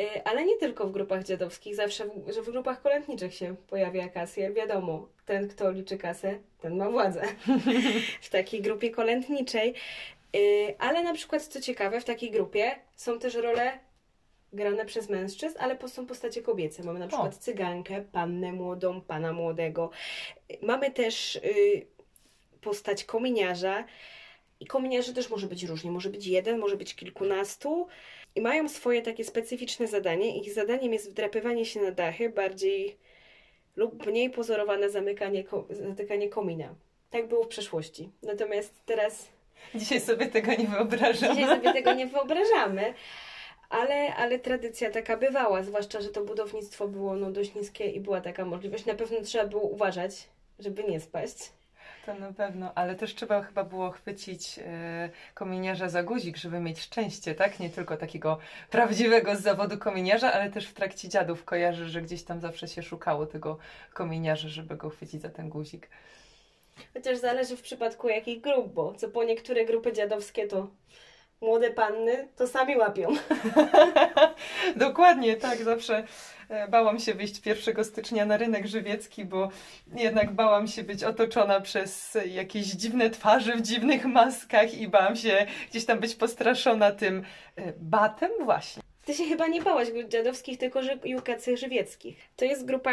Y, 0.00 0.24
Ale 0.24 0.44
nie 0.44 0.56
tylko 0.56 0.86
w 0.86 0.92
grupach 0.92 1.24
dziadowskich, 1.24 1.76
zawsze, 1.76 2.04
w, 2.04 2.32
że 2.32 2.42
w 2.42 2.50
grupach 2.50 2.82
kolędniczych 2.82 3.34
się 3.34 3.56
pojawia 3.56 4.08
kasjer. 4.08 4.54
Wiadomo, 4.54 5.08
ten, 5.26 5.48
kto 5.48 5.70
liczy 5.70 5.98
kasę, 5.98 6.38
ten 6.60 6.76
ma 6.76 6.90
władzę 6.90 7.22
w 8.22 8.30
takiej 8.30 8.62
grupie 8.62 8.90
kolędniczej. 8.90 9.74
Y, 10.36 10.74
Ale 10.78 11.02
na 11.02 11.14
przykład, 11.14 11.42
co 11.42 11.60
ciekawe, 11.60 12.00
w 12.00 12.04
takiej 12.04 12.30
grupie 12.30 12.76
są 12.96 13.18
też 13.18 13.34
role 13.34 13.78
grane 14.52 14.84
przez 14.84 15.08
mężczyzn, 15.08 15.56
ale 15.60 15.88
są 15.88 16.06
postacie 16.06 16.42
kobiece. 16.42 16.82
Mamy 16.82 16.98
na 16.98 17.06
przykład 17.06 17.36
cygankę, 17.36 18.02
pannę 18.12 18.52
młodą, 18.52 19.00
pana 19.00 19.32
młodego. 19.32 19.90
Y, 20.52 20.58
Mamy 20.62 20.90
też 20.90 21.36
y, 21.36 21.86
postać 22.60 23.04
kominiarza. 23.04 23.84
I 24.60 24.66
kominiarzy 24.66 25.14
też 25.14 25.30
może 25.30 25.46
być 25.46 25.64
różnie. 25.64 25.90
Może 25.90 26.10
być 26.10 26.26
jeden, 26.26 26.58
może 26.58 26.76
być 26.76 26.94
kilkunastu. 26.94 27.86
I 28.34 28.40
mają 28.40 28.68
swoje 28.68 29.02
takie 29.02 29.24
specyficzne 29.24 29.86
zadanie. 29.86 30.40
Ich 30.40 30.52
zadaniem 30.52 30.92
jest 30.92 31.10
wdrapywanie 31.10 31.64
się 31.64 31.80
na 31.80 31.90
dachy, 31.90 32.30
bardziej 32.30 32.96
lub 33.76 34.06
mniej 34.06 34.30
pozorowane 34.30 34.90
zamykanie, 34.90 35.44
zatykanie 35.70 36.28
komina. 36.28 36.74
Tak 37.10 37.28
było 37.28 37.44
w 37.44 37.48
przeszłości. 37.48 38.10
Natomiast 38.22 38.82
teraz 38.86 39.28
Dzisiaj 39.74 40.00
sobie 40.00 40.26
tego 40.26 40.50
nie 40.54 40.66
wyobrażam. 40.66 41.36
Dzisiaj 41.36 41.56
sobie 41.56 41.72
tego 41.72 41.94
nie 41.94 42.06
wyobrażamy, 42.06 42.94
ale, 43.68 44.14
ale 44.14 44.38
tradycja 44.38 44.90
taka 44.90 45.16
bywała, 45.16 45.62
zwłaszcza, 45.62 46.00
że 46.00 46.08
to 46.08 46.24
budownictwo 46.24 46.88
było 46.88 47.16
no, 47.16 47.30
dość 47.30 47.54
niskie 47.54 47.90
i 47.90 48.00
była 48.00 48.20
taka 48.20 48.44
możliwość. 48.44 48.86
Na 48.86 48.94
pewno 48.94 49.20
trzeba 49.20 49.46
było 49.46 49.62
uważać, 49.62 50.28
żeby 50.58 50.84
nie 50.84 51.00
spaść. 51.00 51.52
To 52.06 52.14
na 52.14 52.32
pewno, 52.32 52.72
ale 52.74 52.94
też 52.94 53.14
trzeba 53.14 53.42
chyba 53.42 53.64
było 53.64 53.90
chwycić 53.90 54.58
e, 54.58 55.10
kominiarza 55.34 55.88
za 55.88 56.02
guzik, 56.02 56.36
żeby 56.36 56.60
mieć 56.60 56.80
szczęście, 56.80 57.34
tak? 57.34 57.60
Nie 57.60 57.70
tylko 57.70 57.96
takiego 57.96 58.38
prawdziwego 58.70 59.36
z 59.36 59.40
zawodu 59.40 59.78
kominiarza, 59.78 60.32
ale 60.32 60.50
też 60.50 60.66
w 60.66 60.74
trakcie 60.74 61.08
dziadów 61.08 61.44
kojarzę, 61.44 61.88
że 61.88 62.02
gdzieś 62.02 62.22
tam 62.22 62.40
zawsze 62.40 62.68
się 62.68 62.82
szukało 62.82 63.26
tego 63.26 63.58
kominiarza, 63.92 64.48
żeby 64.48 64.76
go 64.76 64.90
chwycić 64.90 65.22
za 65.22 65.28
ten 65.28 65.48
guzik. 65.48 65.88
Chociaż 66.94 67.18
zależy 67.18 67.56
w 67.56 67.62
przypadku 67.62 68.08
jakich 68.08 68.40
grup, 68.40 68.72
bo 68.72 68.94
co 68.94 69.08
po 69.08 69.24
niektóre 69.24 69.64
grupy 69.64 69.92
dziadowskie 69.92 70.46
to 70.46 70.70
młode 71.40 71.70
panny 71.70 72.28
to 72.36 72.46
sami 72.46 72.76
łapią. 72.76 73.08
Dokładnie, 74.76 75.36
tak. 75.36 75.58
Zawsze 75.58 76.04
bałam 76.68 77.00
się 77.00 77.14
wyjść 77.14 77.46
1 77.46 77.84
stycznia 77.84 78.26
na 78.26 78.36
rynek 78.36 78.66
żywiecki, 78.66 79.24
bo 79.24 79.48
jednak 79.96 80.32
bałam 80.32 80.68
się 80.68 80.82
być 80.82 81.04
otoczona 81.04 81.60
przez 81.60 82.18
jakieś 82.26 82.66
dziwne 82.66 83.10
twarze 83.10 83.56
w 83.56 83.62
dziwnych 83.62 84.04
maskach 84.04 84.74
i 84.74 84.88
bałam 84.88 85.16
się 85.16 85.46
gdzieś 85.70 85.84
tam 85.84 86.00
być 86.00 86.14
postraszona 86.14 86.92
tym 86.92 87.24
e, 87.56 87.72
batem 87.76 88.30
właśnie. 88.44 88.82
Ty 89.04 89.14
się 89.14 89.24
chyba 89.24 89.46
nie 89.46 89.62
bałaś 89.62 89.90
grup 89.90 90.08
dziadowskich, 90.08 90.58
tylko 90.58 90.82
że 90.82 90.98
Jukacy 91.04 91.56
Żywieckich. 91.56 92.18
To 92.36 92.44
jest 92.44 92.66
grupa, 92.66 92.90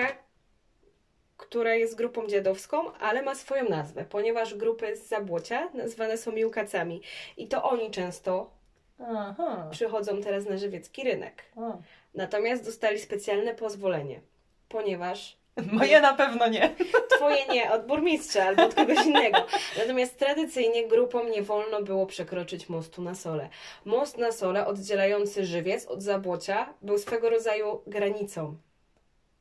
która 1.37 1.75
jest 1.75 1.95
grupą 1.95 2.27
dziadowską, 2.27 2.93
ale 2.93 3.21
ma 3.21 3.35
swoją 3.35 3.69
nazwę, 3.69 4.05
ponieważ 4.09 4.55
grupy 4.55 4.95
z 4.95 5.07
Zabłocia 5.07 5.69
nazwane 5.73 6.17
są 6.17 6.31
Miłkacami. 6.31 7.01
I 7.37 7.47
to 7.47 7.63
oni 7.63 7.91
często 7.91 8.56
Aha. 8.99 9.67
przychodzą 9.71 10.21
teraz 10.21 10.45
na 10.45 10.57
żywiecki 10.57 11.03
rynek. 11.03 11.43
O. 11.55 11.77
Natomiast 12.13 12.65
dostali 12.65 12.99
specjalne 12.99 13.55
pozwolenie, 13.55 14.21
ponieważ 14.69 15.37
Moje 15.73 16.01
na 16.01 16.13
pewno 16.13 16.47
nie. 16.47 16.75
twoje 17.15 17.47
nie, 17.47 17.71
od 17.71 17.85
burmistrza 17.85 18.43
albo 18.43 18.63
od 18.63 18.75
kogoś 18.75 19.05
innego. 19.05 19.37
Natomiast 19.77 20.19
tradycyjnie 20.19 20.87
grupom 20.87 21.31
nie 21.31 21.41
wolno 21.41 21.81
było 21.81 22.05
przekroczyć 22.05 22.69
mostu 22.69 23.01
na 23.01 23.15
Sole. 23.15 23.49
Most 23.85 24.17
na 24.17 24.31
Sole 24.31 24.67
oddzielający 24.67 25.45
żywiec 25.45 25.85
od 25.85 26.03
Zabłocia 26.03 26.73
był 26.81 26.97
swego 26.97 27.29
rodzaju 27.29 27.81
granicą. 27.87 28.57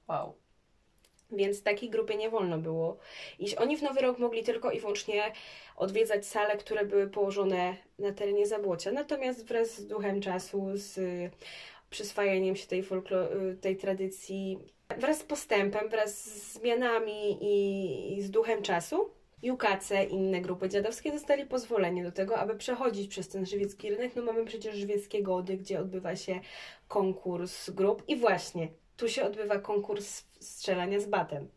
Wow. 0.09 0.35
Więc 1.31 1.63
takiej 1.63 1.91
grupie 1.91 2.17
nie 2.17 2.31
wolno 2.31 2.59
było 2.59 2.97
iść. 3.39 3.55
Oni 3.55 3.77
w 3.77 3.83
Nowy 3.83 4.01
Rok 4.01 4.19
mogli 4.19 4.45
tylko 4.45 4.71
i 4.71 4.81
wyłącznie 4.81 5.33
odwiedzać 5.77 6.27
sale, 6.27 6.57
które 6.57 6.85
były 6.85 7.09
położone 7.09 7.77
na 7.99 8.13
terenie 8.13 8.47
Zabłocia. 8.47 8.93
Natomiast 8.93 9.47
wraz 9.47 9.77
z 9.77 9.87
duchem 9.87 10.21
czasu, 10.21 10.71
z 10.75 10.99
y, 10.99 11.31
przyswajaniem 11.91 12.57
się 12.57 12.67
tej, 12.67 12.81
y, 12.81 13.57
tej 13.61 13.77
tradycji, 13.77 14.59
wraz 14.99 15.19
z 15.19 15.25
postępem, 15.25 15.89
wraz 15.89 16.25
z 16.25 16.53
zmianami 16.53 17.39
i, 17.41 18.19
i 18.19 18.23
z 18.23 18.31
duchem 18.31 18.63
czasu, 18.63 19.11
Jukace 19.43 20.05
i 20.05 20.15
inne 20.15 20.41
grupy 20.41 20.69
dziadowskie 20.69 21.13
dostali 21.13 21.47
pozwolenie 21.47 22.05
do 22.05 22.13
tego, 22.13 22.39
aby 22.39 22.57
przechodzić 22.57 23.09
przez 23.09 23.29
ten 23.29 23.47
żywiecki 23.47 23.91
rynek. 23.91 24.17
No 24.17 24.23
mamy 24.23 24.45
przecież 24.45 24.77
żywieckie 24.77 25.23
gody, 25.23 25.57
gdzie 25.57 25.81
odbywa 25.81 26.17
się 26.17 26.41
konkurs 26.89 27.71
grup 27.71 28.03
i 28.09 28.17
właśnie 28.17 28.69
tu 28.97 29.09
się 29.09 29.25
odbywa 29.25 29.59
konkurs 29.59 30.25
strzelania 30.41 31.01
z 31.01 31.07
batem. 31.07 31.49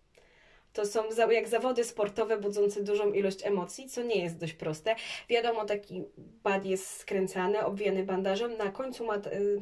To 0.73 0.85
są 0.85 1.03
jak 1.31 1.47
zawody 1.47 1.83
sportowe 1.83 2.37
budzące 2.37 2.83
dużą 2.83 3.13
ilość 3.13 3.45
emocji, 3.45 3.89
co 3.89 4.03
nie 4.03 4.23
jest 4.23 4.37
dość 4.37 4.53
proste. 4.53 4.95
Wiadomo, 5.29 5.65
taki 5.65 6.03
bat 6.17 6.65
jest 6.65 6.97
skręcany, 6.97 7.65
obwijany 7.65 8.03
bandażem. 8.03 8.57
Na 8.57 8.71
końcu 8.71 9.05
ma, 9.05 9.15
y, 9.15 9.61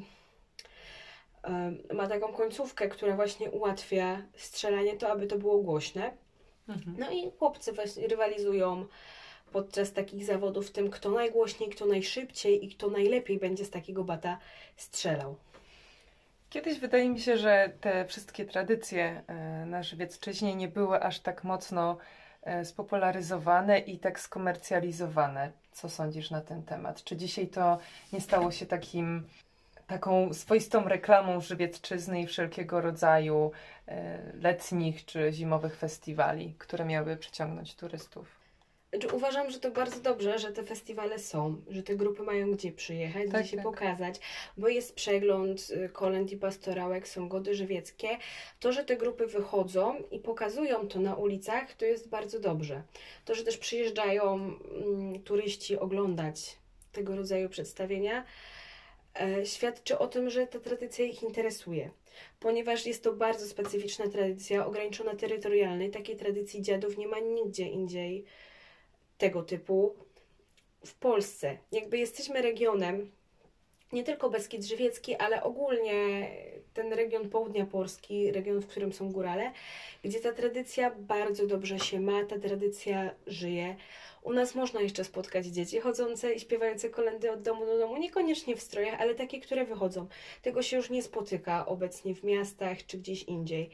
y, 1.91 1.93
ma 1.93 2.07
taką 2.07 2.33
końcówkę, 2.33 2.89
która 2.89 3.15
właśnie 3.15 3.51
ułatwia 3.51 4.21
strzelanie 4.35 4.97
to, 4.97 5.09
aby 5.09 5.27
to 5.27 5.37
było 5.37 5.57
głośne. 5.57 6.17
Mhm. 6.67 6.95
No 6.99 7.11
i 7.11 7.31
chłopcy 7.39 7.71
właśnie 7.71 8.07
rywalizują 8.07 8.85
podczas 9.51 9.93
takich 9.93 10.25
zawodów 10.25 10.67
w 10.67 10.71
tym, 10.71 10.89
kto 10.89 11.09
najgłośniej, 11.11 11.69
kto 11.69 11.85
najszybciej 11.85 12.65
i 12.65 12.75
kto 12.75 12.89
najlepiej 12.89 13.39
będzie 13.39 13.65
z 13.65 13.69
takiego 13.69 14.03
bata 14.03 14.37
strzelał. 14.75 15.35
Kiedyś 16.49 16.79
wydaje 16.79 17.09
mi 17.09 17.19
się, 17.19 17.37
że 17.37 17.71
te 17.81 18.05
wszystkie 18.05 18.45
tradycje 18.45 19.23
e, 19.27 19.65
na 19.65 19.83
Żywiecczyźnie 19.83 20.55
nie 20.55 20.67
były 20.67 21.03
aż 21.03 21.19
tak 21.19 21.43
mocno 21.43 21.97
e, 22.41 22.65
spopularyzowane 22.65 23.79
i 23.79 23.99
tak 23.99 24.19
skomercjalizowane. 24.19 25.51
Co 25.71 25.89
sądzisz 25.89 26.31
na 26.31 26.41
ten 26.41 26.63
temat? 26.63 27.03
Czy 27.03 27.17
dzisiaj 27.17 27.47
to 27.47 27.77
nie 28.13 28.21
stało 28.21 28.51
się 28.51 28.65
takim, 28.65 29.27
taką 29.87 30.33
swoistą 30.33 30.87
reklamą 30.87 31.41
Żywiecczyzny 31.41 32.21
i 32.21 32.27
wszelkiego 32.27 32.81
rodzaju 32.81 33.51
e, 33.87 34.19
letnich 34.41 35.05
czy 35.05 35.31
zimowych 35.33 35.75
festiwali, 35.75 36.55
które 36.57 36.85
miały 36.85 37.17
przyciągnąć 37.17 37.75
turystów? 37.75 38.36
Znaczy, 38.89 39.07
uważam, 39.15 39.51
że 39.51 39.59
to 39.59 39.71
bardzo 39.71 39.99
dobrze, 39.99 40.39
że 40.39 40.51
te 40.51 40.63
festiwale 40.63 41.19
są, 41.19 41.61
że 41.69 41.83
te 41.83 41.95
grupy 41.95 42.23
mają 42.23 42.51
gdzie 42.51 42.71
przyjechać, 42.71 43.31
Tak, 43.31 43.41
gdzie 43.41 43.51
się 43.51 43.57
tak. 43.57 43.65
pokazać, 43.65 44.15
bo 44.57 44.67
jest 44.67 44.95
przegląd 44.95 45.69
y, 45.69 45.89
kolęd 45.89 46.31
i 46.31 46.37
pastorałek, 46.37 47.07
są 47.07 47.29
gody 47.29 47.55
żywieckie. 47.55 48.09
To, 48.59 48.71
że 48.71 48.83
te 48.85 48.97
grupy 48.97 49.27
wychodzą 49.27 50.03
i 50.11 50.19
pokazują 50.19 50.87
to 50.87 50.99
na 50.99 51.15
ulicach, 51.15 51.73
to 51.73 51.85
jest 51.85 52.09
bardzo 52.09 52.39
dobrze. 52.39 52.81
To, 53.25 53.35
że 53.35 53.43
też 53.43 53.57
przyjeżdżają 53.57 54.33
mm, 54.35 55.23
turyści 55.23 55.77
oglądać 55.79 56.57
tego 56.91 57.15
rodzaju 57.15 57.49
przedstawienia, 57.49 58.25
e, 59.21 59.45
świadczy 59.45 59.97
o 59.99 60.07
tym, 60.07 60.29
że 60.29 60.47
ta 60.47 60.59
tradycja 60.59 61.05
ich 61.05 61.23
interesuje. 61.23 61.89
Ponieważ 62.39 62.85
jest 62.85 63.03
to 63.03 63.13
bardzo 63.13 63.47
specyficzna 63.47 64.09
tradycja, 64.09 64.65
ograniczona 64.65 65.15
terytorialnie. 65.15 65.89
Takiej 65.89 66.15
tradycji 66.15 66.61
dziadów 66.61 66.97
nie 66.97 67.07
ma 67.07 67.19
nigdzie 67.19 67.67
indziej 67.67 68.25
tego 69.17 69.43
typu 69.43 69.95
w 70.85 70.95
Polsce. 70.95 71.57
Jakby 71.71 71.97
jesteśmy 71.97 72.41
regionem, 72.41 73.11
nie 73.91 74.03
tylko 74.03 74.29
Beskid 74.29 74.63
Żywiecki, 74.65 75.15
ale 75.15 75.43
ogólnie 75.43 76.29
ten 76.73 76.93
region 76.93 77.29
południa 77.29 77.65
Polski, 77.65 78.31
region, 78.31 78.61
w 78.61 78.67
którym 78.67 78.93
są 78.93 79.11
górale, 79.11 79.51
gdzie 80.03 80.19
ta 80.19 80.33
tradycja 80.33 80.91
bardzo 80.97 81.47
dobrze 81.47 81.79
się 81.79 81.99
ma, 81.99 82.25
ta 82.25 82.39
tradycja 82.39 83.11
żyje. 83.27 83.75
U 84.23 84.33
nas 84.33 84.55
można 84.55 84.81
jeszcze 84.81 85.03
spotkać 85.03 85.45
dzieci 85.45 85.79
chodzące 85.79 86.33
i 86.33 86.39
śpiewające 86.39 86.89
kolendy 86.89 87.31
od 87.31 87.41
domu 87.41 87.65
do 87.65 87.77
domu, 87.77 87.97
niekoniecznie 87.97 88.55
w 88.55 88.61
strojach, 88.61 89.01
ale 89.01 89.15
takie, 89.15 89.39
które 89.39 89.65
wychodzą. 89.65 90.07
Tego 90.41 90.61
się 90.61 90.77
już 90.77 90.89
nie 90.89 91.03
spotyka 91.03 91.65
obecnie 91.65 92.15
w 92.15 92.23
miastach 92.23 92.85
czy 92.85 92.97
gdzieś 92.97 93.23
indziej. 93.23 93.69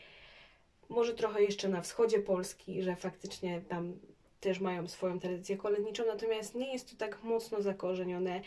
Może 0.89 1.13
trochę 1.13 1.43
jeszcze 1.43 1.69
na 1.69 1.81
wschodzie 1.81 2.19
Polski, 2.19 2.81
że 2.81 2.95
faktycznie 2.95 3.61
tam 3.69 3.99
też 4.43 4.59
mają 4.59 4.87
swoją 4.87 5.19
tradycję 5.19 5.57
kolędniczą, 5.57 6.03
natomiast 6.05 6.55
nie 6.55 6.73
jest 6.73 6.91
to 6.91 6.97
tak 6.97 7.23
mocno 7.23 7.61
zakorzenione 7.61 8.41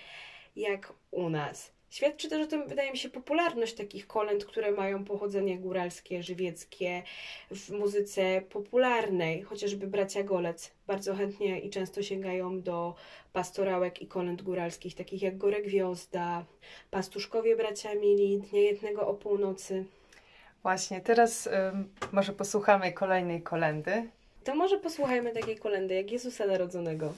jak 0.56 0.92
u 1.10 1.28
nas. 1.30 1.72
Świadczy 1.90 2.28
też 2.28 2.46
o 2.46 2.46
tym, 2.46 2.68
wydaje 2.68 2.90
mi 2.90 2.98
się, 2.98 3.08
popularność 3.08 3.74
takich 3.74 4.06
kolęd, 4.06 4.44
które 4.44 4.72
mają 4.72 5.04
pochodzenie 5.04 5.58
góralskie, 5.58 6.22
żywieckie, 6.22 7.02
w 7.50 7.70
muzyce 7.70 8.42
popularnej, 8.50 9.42
chociażby 9.42 9.86
bracia 9.86 10.22
Golec 10.22 10.70
bardzo 10.86 11.14
chętnie 11.14 11.60
i 11.60 11.70
często 11.70 12.02
sięgają 12.02 12.62
do 12.62 12.94
pastorałek 13.32 14.02
i 14.02 14.06
kolęd 14.06 14.42
góralskich, 14.42 14.94
takich 14.94 15.22
jak 15.22 15.38
Gore 15.38 15.62
Gwiozda, 15.62 16.44
Pastuszkowie 16.90 17.56
bracia 17.56 17.94
Mili, 17.94 18.38
Dnia 18.38 18.60
Jednego 18.60 19.08
o 19.08 19.14
północy. 19.14 19.84
Właśnie, 20.62 21.00
teraz 21.00 21.46
ym, 21.46 21.88
może 22.12 22.32
posłuchamy 22.32 22.92
kolejnej 22.92 23.42
kolendy. 23.42 24.10
To 24.46 24.54
może 24.54 24.78
posłuchajmy 24.78 25.32
takiej 25.32 25.58
kolendy 25.58 25.94
jak 25.94 26.10
Jezusa 26.10 26.46
Narodzonego. 26.46 27.12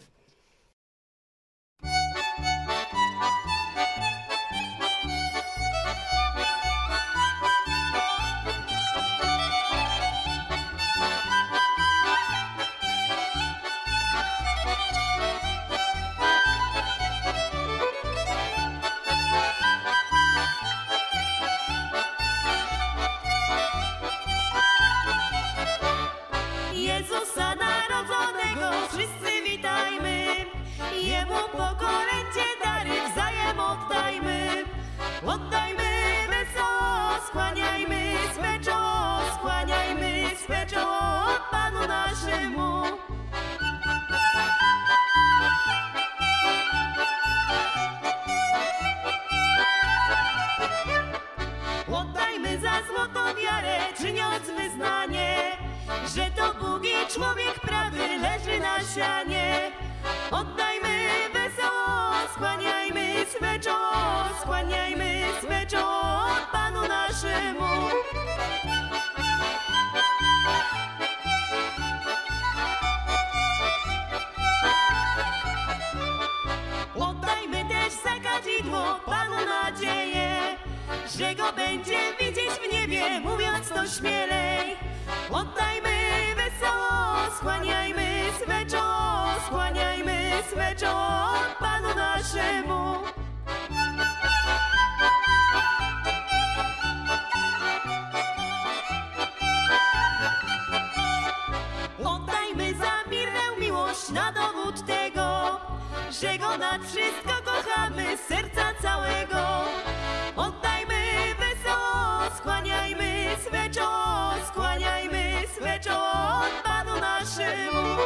Że 106.12 106.38
Go 106.38 106.59
nad 106.59 106.83
wszystko 106.87 107.33
kochamy 107.44 108.16
z 108.16 108.21
serca 108.21 108.75
całego. 108.83 109.64
Oddajmy 110.37 110.94
wesoło, 111.38 112.37
skłaniajmy 112.37 113.37
swe 113.47 113.71
czoło, 113.71 114.33
skłaniajmy 114.49 115.33
swe 115.57 115.81
czoło 115.81 116.42
Panu 116.64 117.01
naszemu. 117.01 117.99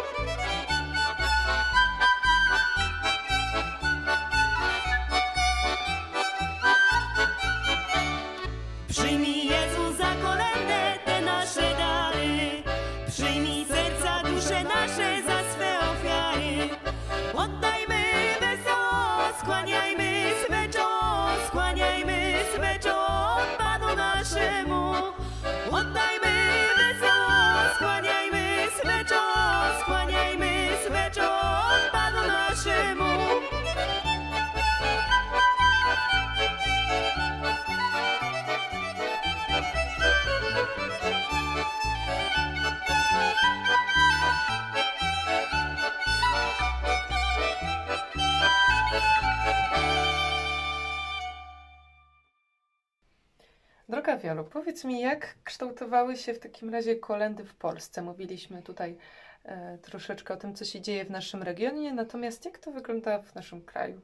Powiedz 54.73 54.85
mi, 54.85 55.01
jak 55.01 55.35
kształtowały 55.45 56.17
się 56.17 56.35
w 56.35 56.39
takim 56.39 56.71
razie 56.71 56.97
kolendy 56.97 57.45
w 57.45 57.55
Polsce? 57.55 58.03
Mówiliśmy 58.03 58.63
tutaj 58.63 58.97
e, 59.45 59.79
troszeczkę 59.79 60.35
o 60.35 60.37
tym, 60.37 60.55
co 60.55 60.65
się 60.65 60.81
dzieje 60.81 61.05
w 61.05 61.11
naszym 61.11 61.43
regionie, 61.43 61.93
natomiast 61.93 62.45
jak 62.45 62.59
to 62.59 62.71
wygląda 62.71 63.23
w 63.23 63.35
naszym 63.35 63.63
kraju? 63.63 64.01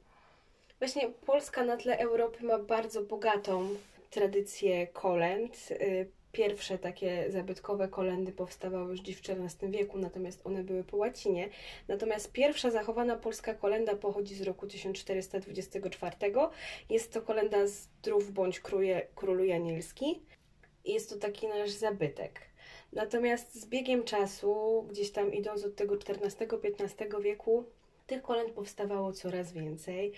Właśnie 0.79 1.09
Polska 1.27 1.65
na 1.65 1.77
tle 1.77 1.99
Europy 1.99 2.45
ma 2.45 2.59
bardzo 2.59 3.03
bogatą 3.03 3.69
tradycję 4.11 4.87
kolęd. 4.87 5.69
Y, 5.71 6.09
Pierwsze 6.33 6.79
takie 6.79 7.31
zabytkowe 7.31 7.89
kolendy 7.89 8.33
powstawały 8.33 8.91
już 8.91 9.01
w 9.01 9.05
XIV 9.09 9.71
wieku, 9.71 9.99
natomiast 9.99 10.47
one 10.47 10.65
były 10.65 10.85
po 10.85 10.97
łacinie. 10.97 11.49
Natomiast 11.89 12.33
pierwsza 12.33 12.71
zachowana 12.71 13.17
polska 13.17 13.55
kolenda 13.55 13.97
pochodzi 13.97 14.35
z 14.35 14.43
roku 14.43 14.67
1424. 14.67 16.17
Jest 16.91 17.13
to 17.13 17.23
kolenda 17.23 17.67
Zdrów 17.67 18.33
bądź 18.33 18.61
królu 19.15 19.45
Janielski. 19.45 20.21
Jest 20.89 21.11
to 21.11 21.17
taki 21.17 21.49
nasz 21.49 21.71
zabytek. 21.71 22.41
Natomiast 22.93 23.55
z 23.55 23.67
biegiem 23.67 24.05
czasu, 24.05 24.85
gdzieś 24.91 25.11
tam 25.11 25.33
idąc 25.33 25.65
od 25.65 25.77
tego 25.77 25.95
XIV-XV 25.97 27.23
wieku, 27.23 27.65
tych 28.07 28.23
kolęd 28.23 28.53
powstawało 28.53 29.13
coraz 29.13 29.53
więcej. 29.53 30.13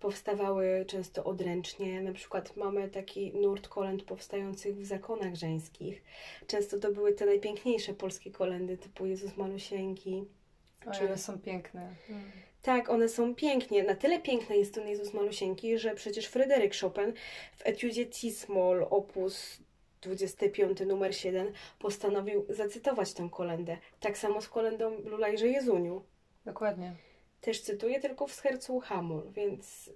Powstawały 0.00 0.84
często 0.86 1.24
odręcznie, 1.24 2.02
na 2.02 2.12
przykład 2.12 2.56
mamy 2.56 2.88
taki 2.88 3.32
nurt 3.32 3.68
kolęd 3.68 4.02
powstających 4.02 4.76
w 4.76 4.84
zakonach 4.84 5.34
żeńskich. 5.34 6.02
Często 6.46 6.78
to 6.78 6.92
były 6.92 7.12
te 7.12 7.26
najpiękniejsze 7.26 7.94
polskie 7.94 8.30
kolendy, 8.30 8.78
typu 8.78 9.06
Jezus 9.06 9.36
Malusieńki. 9.36 10.24
Czy- 10.92 11.04
one 11.04 11.18
są 11.18 11.38
piękne. 11.38 11.94
Mm. 12.10 12.30
Tak, 12.62 12.90
one 12.90 13.08
są 13.08 13.34
pięknie. 13.34 13.82
Na 13.82 13.94
tyle 13.94 14.20
piękny 14.20 14.56
jest 14.56 14.74
ten 14.74 14.88
Jezus 14.88 15.14
Malusieńki, 15.14 15.78
że 15.78 15.94
przecież 15.94 16.26
Fryderyk 16.26 16.76
Chopin 16.80 17.12
w 17.56 17.66
etiudzie 17.66 18.06
Cis-moll 18.06 18.86
opus 18.90 19.60
25 20.04 20.80
numer 20.80 21.16
7 21.16 21.52
postanowił 21.78 22.46
zacytować 22.48 23.12
tę 23.12 23.28
kolendę. 23.32 23.76
Tak 24.00 24.18
samo 24.18 24.40
z 24.40 24.48
kolendą 24.48 25.00
Lulajże 25.04 25.48
Jezuniu. 25.48 26.02
Dokładnie. 26.44 26.94
Też 27.40 27.60
cytuję 27.60 28.00
tylko 28.00 28.26
w 28.26 28.32
sercu 28.32 28.80
Hamul, 28.80 29.22
więc 29.32 29.90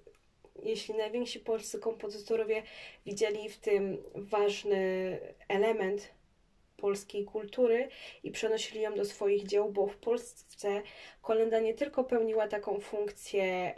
jeśli 0.63 0.95
najwięksi 0.95 1.39
polscy 1.39 1.79
kompozytorowie 1.79 2.63
widzieli 3.05 3.49
w 3.49 3.57
tym 3.57 3.97
ważny 4.15 5.19
element 5.47 6.18
polskiej 6.81 7.25
kultury 7.25 7.89
i 8.23 8.31
przenosili 8.31 8.81
ją 8.81 8.95
do 8.95 9.05
swoich 9.05 9.43
dzieł, 9.47 9.71
bo 9.71 9.87
w 9.87 9.97
Polsce 9.97 10.81
kolenda 11.21 11.59
nie 11.59 11.73
tylko 11.73 12.03
pełniła 12.03 12.47
taką 12.47 12.79
funkcję 12.79 13.73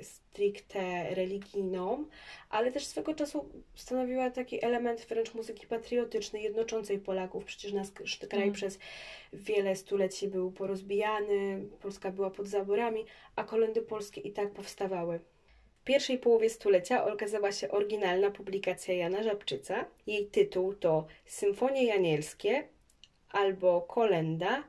y, 0.00 0.04
stricte 0.04 1.14
religijną, 1.14 2.06
ale 2.50 2.72
też 2.72 2.86
swego 2.86 3.14
czasu 3.14 3.48
stanowiła 3.74 4.30
taki 4.30 4.64
element 4.64 5.00
wręcz 5.00 5.34
muzyki 5.34 5.66
patriotycznej, 5.66 6.42
jednoczącej 6.42 6.98
Polaków. 6.98 7.44
Przecież 7.44 7.72
nasz 7.72 7.88
kraj 8.28 8.42
Mm. 8.42 8.52
przez 8.54 8.78
wiele 9.32 9.76
stuleci 9.76 10.28
był 10.28 10.52
porozbijany, 10.52 11.62
Polska 11.80 12.10
była 12.10 12.30
pod 12.30 12.46
zaborami, 12.46 13.04
a 13.36 13.44
kolendy 13.44 13.82
polskie 13.82 14.20
i 14.20 14.32
tak 14.32 14.50
powstawały. 14.50 15.20
W 15.82 15.84
pierwszej 15.84 16.18
połowie 16.18 16.50
stulecia 16.50 17.04
okazała 17.04 17.52
się 17.52 17.70
oryginalna 17.70 18.30
publikacja 18.30 18.94
Jana 18.94 19.22
Żabczyca. 19.22 19.84
Jej 20.06 20.26
tytuł 20.26 20.74
to 20.74 21.06
Symfonie 21.26 21.84
Janielskie 21.84 22.68
albo 23.30 23.80
Kolenda 23.80 24.64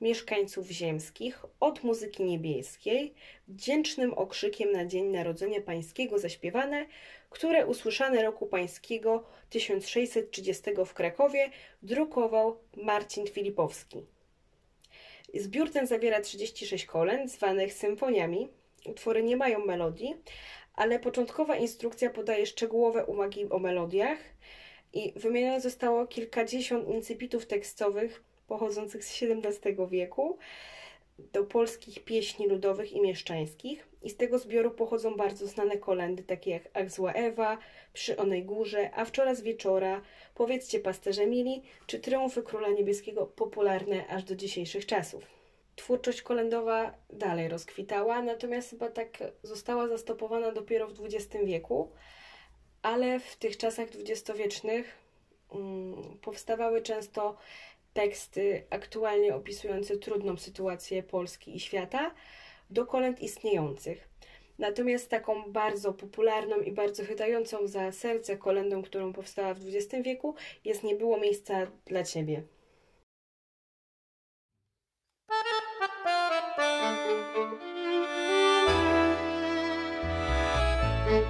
mieszkańców 0.00 0.70
ziemskich 0.70 1.44
od 1.60 1.84
muzyki 1.84 2.24
niebieskiej, 2.24 3.14
wdzięcznym 3.48 4.14
okrzykiem 4.14 4.72
na 4.72 4.86
Dzień 4.86 5.04
Narodzenia 5.04 5.60
Pańskiego 5.60 6.18
zaśpiewane, 6.18 6.86
które 7.30 7.66
usłyszane 7.66 8.22
roku 8.22 8.46
Pańskiego 8.46 9.24
1630 9.50 10.62
w 10.86 10.94
Krakowie 10.94 11.50
drukował 11.82 12.58
Marcin 12.76 13.26
Filipowski. 13.26 14.02
Zbiór 15.34 15.70
ten 15.70 15.86
zawiera 15.86 16.20
36 16.20 16.86
kolęd 16.86 17.30
zwanych 17.30 17.72
symfoniami. 17.72 18.48
Utwory 18.88 19.22
nie 19.22 19.36
mają 19.36 19.64
melodii, 19.64 20.14
ale 20.74 20.98
początkowa 20.98 21.56
instrukcja 21.56 22.10
podaje 22.10 22.46
szczegółowe 22.46 23.06
uwagi 23.06 23.50
o 23.50 23.58
melodiach 23.58 24.18
i 24.92 25.12
wymienione 25.16 25.60
zostało 25.60 26.06
kilkadziesiąt 26.06 26.88
incypitów 26.88 27.46
tekstowych 27.46 28.24
pochodzących 28.46 29.04
z 29.04 29.22
XVII 29.22 29.76
wieku. 29.90 30.38
do 31.32 31.44
polskich 31.44 32.04
pieśni 32.04 32.48
ludowych 32.48 32.92
i 32.92 33.00
mieszczańskich. 33.00 33.88
I 34.02 34.10
z 34.10 34.16
tego 34.16 34.38
zbioru 34.38 34.70
pochodzą 34.70 35.14
bardzo 35.14 35.46
znane 35.46 35.78
kolendy, 35.78 36.22
takie 36.22 36.50
jak 36.50 36.62
Ach 36.74 36.90
zła 36.90 37.12
Ewa, 37.12 37.58
Przy 37.92 38.16
onej 38.16 38.44
górze, 38.44 38.90
A 38.94 39.04
wczoraj 39.04 39.36
wieczora, 39.42 40.02
Powiedzcie 40.34 40.80
pasterze 40.80 41.26
mili, 41.26 41.62
czy 41.86 41.98
Triumfy 41.98 42.42
Króla 42.42 42.68
Niebieskiego, 42.68 43.26
popularne 43.26 44.06
aż 44.06 44.24
do 44.24 44.36
dzisiejszych 44.36 44.86
czasów. 44.86 45.43
Twórczość 45.76 46.22
kolendowa 46.22 46.94
dalej 47.10 47.48
rozkwitała, 47.48 48.22
natomiast 48.22 48.70
chyba 48.70 48.90
tak 48.90 49.18
została 49.42 49.88
zastopowana 49.88 50.52
dopiero 50.52 50.88
w 50.88 51.00
XX 51.04 51.44
wieku, 51.44 51.92
ale 52.82 53.20
w 53.20 53.36
tych 53.36 53.56
czasach 53.56 53.90
dwudziestowiecznych 53.90 54.98
mm, 55.54 56.18
powstawały 56.22 56.82
często 56.82 57.36
teksty 57.92 58.64
aktualnie 58.70 59.34
opisujące 59.34 59.96
trudną 59.96 60.36
sytuację 60.36 61.02
Polski 61.02 61.56
i 61.56 61.60
świata 61.60 62.14
do 62.70 62.86
kolęd 62.86 63.20
istniejących. 63.20 64.08
Natomiast 64.58 65.10
taką 65.10 65.52
bardzo 65.52 65.92
popularną 65.92 66.56
i 66.56 66.72
bardzo 66.72 67.04
chwytającą 67.04 67.66
za 67.66 67.92
serce 67.92 68.36
kolendą, 68.36 68.82
którą 68.82 69.12
powstała 69.12 69.54
w 69.54 69.58
XX 69.58 70.04
wieku, 70.04 70.34
jest 70.64 70.84
Nie 70.84 70.94
było 70.94 71.18
miejsca 71.18 71.66
dla 71.86 72.04
ciebie. 72.04 72.42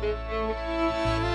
Nie 0.04 1.33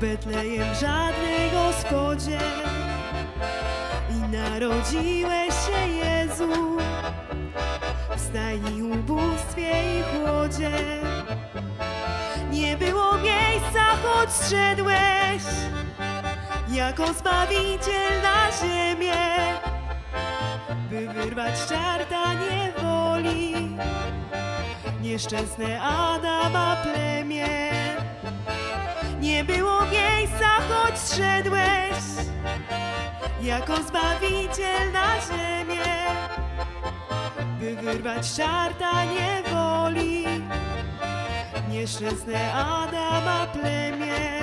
Betlejem 0.00 0.74
żadnej 0.74 1.50
gospodzie 1.50 2.38
i 4.10 4.32
narodziłeś 4.32 5.48
się 5.48 5.88
Jezu 5.88 6.78
w 8.16 8.20
stajni 8.20 8.82
ubóstwie 8.82 9.70
i 9.98 10.02
chłodzie. 10.02 10.70
Nie 12.50 12.76
było 12.76 13.18
miejsca, 13.18 13.80
choć 14.02 14.30
zszedłeś 14.30 15.42
jako 16.68 17.12
Zbawiciel 17.14 18.22
na 18.22 18.50
ziemię, 18.62 19.36
by 20.90 21.08
wyrwać 21.08 21.54
czarta 21.68 22.34
niewoli 22.34 23.76
nieszczęsne 25.02 25.82
Adama 25.82 26.76
plemię. 26.82 27.70
Nie 29.30 29.44
było 29.44 29.80
miejsca, 29.84 30.48
choć 30.68 30.98
zszedłeś 30.98 31.94
jako 33.42 33.76
Zbawiciel 33.76 34.92
na 34.92 35.20
ziemię, 35.20 35.84
by 37.60 37.76
wyrwać 37.76 38.34
czarta 38.36 39.04
niewoli 39.04 40.24
nieszczęsne 41.68 42.54
Adama 42.54 43.46
plemię. 43.46 44.39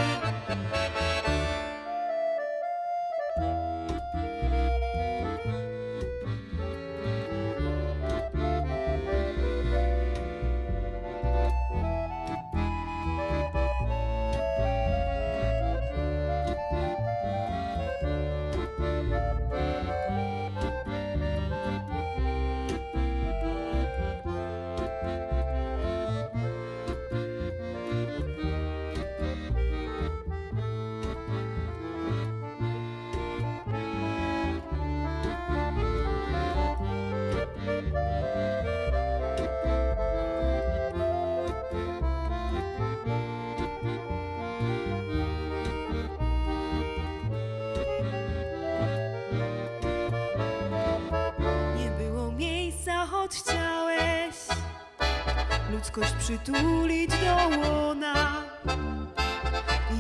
Ludzkość 55.98 56.14
przytulić 56.20 57.12
do 57.12 57.58
łona 57.58 58.44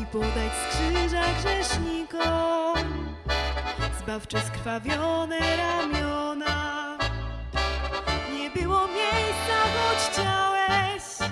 i 0.01 0.05
podać 0.05 0.51
z 0.53 0.75
krzyża 0.75 1.23
grzesznikom 1.39 2.77
zbawcze 3.99 4.41
skrwawione 4.41 5.39
ramiona. 5.57 6.97
Nie 8.33 8.49
było 8.49 8.87
miejsca, 8.87 9.55
choć 9.73 9.97
chciałeś 10.11 11.31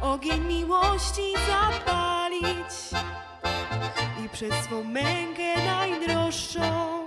ogień 0.00 0.44
miłości 0.44 1.34
zapalić 1.46 3.02
i 4.24 4.28
przez 4.28 4.54
swą 4.54 4.84
mękę 4.84 5.64
najdroższą 5.66 7.06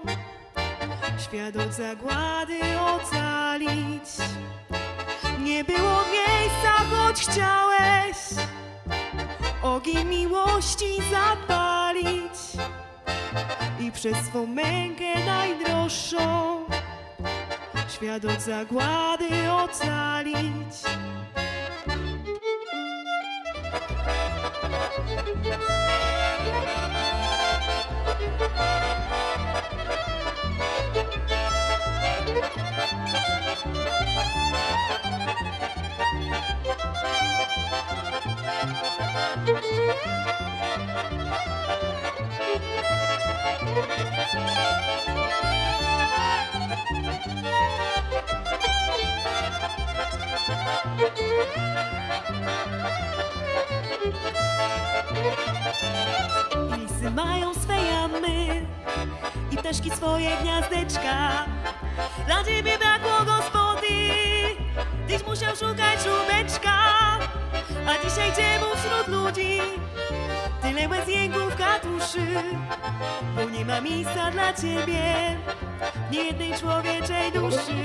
świat 1.20 1.56
od 1.56 1.74
zagłady 1.74 2.60
ocalić. 2.80 4.10
Nie 5.46 5.64
było 5.64 6.04
miejsca, 6.12 6.72
choć 6.92 7.22
chciałeś 7.22 8.18
ogień 9.62 10.08
miłości 10.08 10.86
zapalić 11.12 12.34
i 13.80 13.92
przez 13.92 14.18
swą 14.18 14.48
mękę 14.48 15.26
najdroższą 15.26 16.60
świat 17.90 18.26
od 18.26 18.42
zagłady 18.42 19.52
ocalić. 19.52 20.84
I 29.22 29.25
lisy 56.78 57.12
mają 57.12 57.54
swe 57.54 57.76
jamy 57.86 58.66
i 59.52 59.58
ptaszki 59.58 59.92
swoje 59.92 60.38
gniazdeczka. 60.42 61.46
Dla 62.26 62.44
ciebie 62.44 62.78
brakło 62.78 63.26
gospody, 63.26 63.46
tyś 63.46 63.55
musiał 65.36 65.56
szukać 65.56 66.00
żółbeczka. 66.04 66.78
A 67.88 68.04
dzisiaj 68.04 68.32
czemu 68.36 68.66
wśród 68.76 69.08
ludzi 69.08 69.62
tyle 70.62 70.90
łez 70.90 71.08
jęków 71.08 71.56
katuszy? 71.56 72.28
Bo 73.36 73.50
Nie 73.50 73.66
ma 73.66 73.82
miejsca 73.82 74.32
dla 74.32 74.54
ciebie 74.54 75.04
w 76.10 76.12
niejednej 76.12 76.54
człowieczej 76.54 77.32
duszy. 77.32 77.76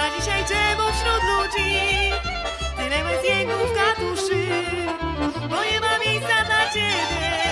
A 0.00 0.20
dzisiaj 0.20 0.44
czemu 0.48 0.82
wśród 0.92 1.22
ludzi 1.22 1.80
tyle 2.76 3.04
łez 3.04 3.28
jęków 3.28 3.72
katuszy? 3.74 4.46
Bo 5.48 5.64
nie 5.64 5.80
ma 5.80 5.98
miejsca 5.98 6.44
dla 6.46 6.72
ciebie 6.72 7.43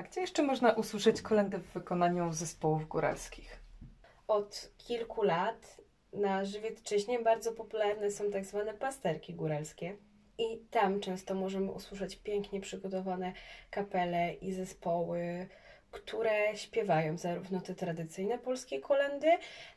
A 0.00 0.02
gdzie 0.02 0.20
jeszcze 0.20 0.42
można 0.42 0.72
usłyszeć 0.72 1.22
kolendy 1.22 1.58
w 1.58 1.72
wykonaniu 1.72 2.32
zespołów 2.32 2.88
góralskich? 2.88 3.62
Od 4.28 4.70
kilku 4.78 5.22
lat 5.22 5.76
na 6.12 6.44
Żywiecczyźnie 6.44 7.18
bardzo 7.18 7.52
popularne 7.52 8.10
są 8.10 8.30
tak 8.30 8.44
zwane 8.44 8.74
pasterki 8.74 9.34
góralskie. 9.34 9.96
I 10.38 10.58
tam 10.70 11.00
często 11.00 11.34
możemy 11.34 11.72
usłyszeć 11.72 12.16
pięknie 12.16 12.60
przygotowane 12.60 13.32
kapele 13.70 14.34
i 14.34 14.52
zespoły, 14.52 15.48
które 15.90 16.56
śpiewają 16.56 17.18
zarówno 17.18 17.60
te 17.60 17.74
tradycyjne 17.74 18.38
polskie 18.38 18.80
kolendy, 18.80 19.28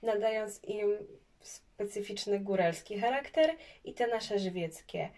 nadając 0.01 0.63
im 0.63 0.97
specyficzny 1.41 2.39
góralski 2.39 2.99
charakter 2.99 3.55
i 3.83 3.93
te 3.93 4.07
nasze 4.07 4.39
żywieckie. 4.39 5.09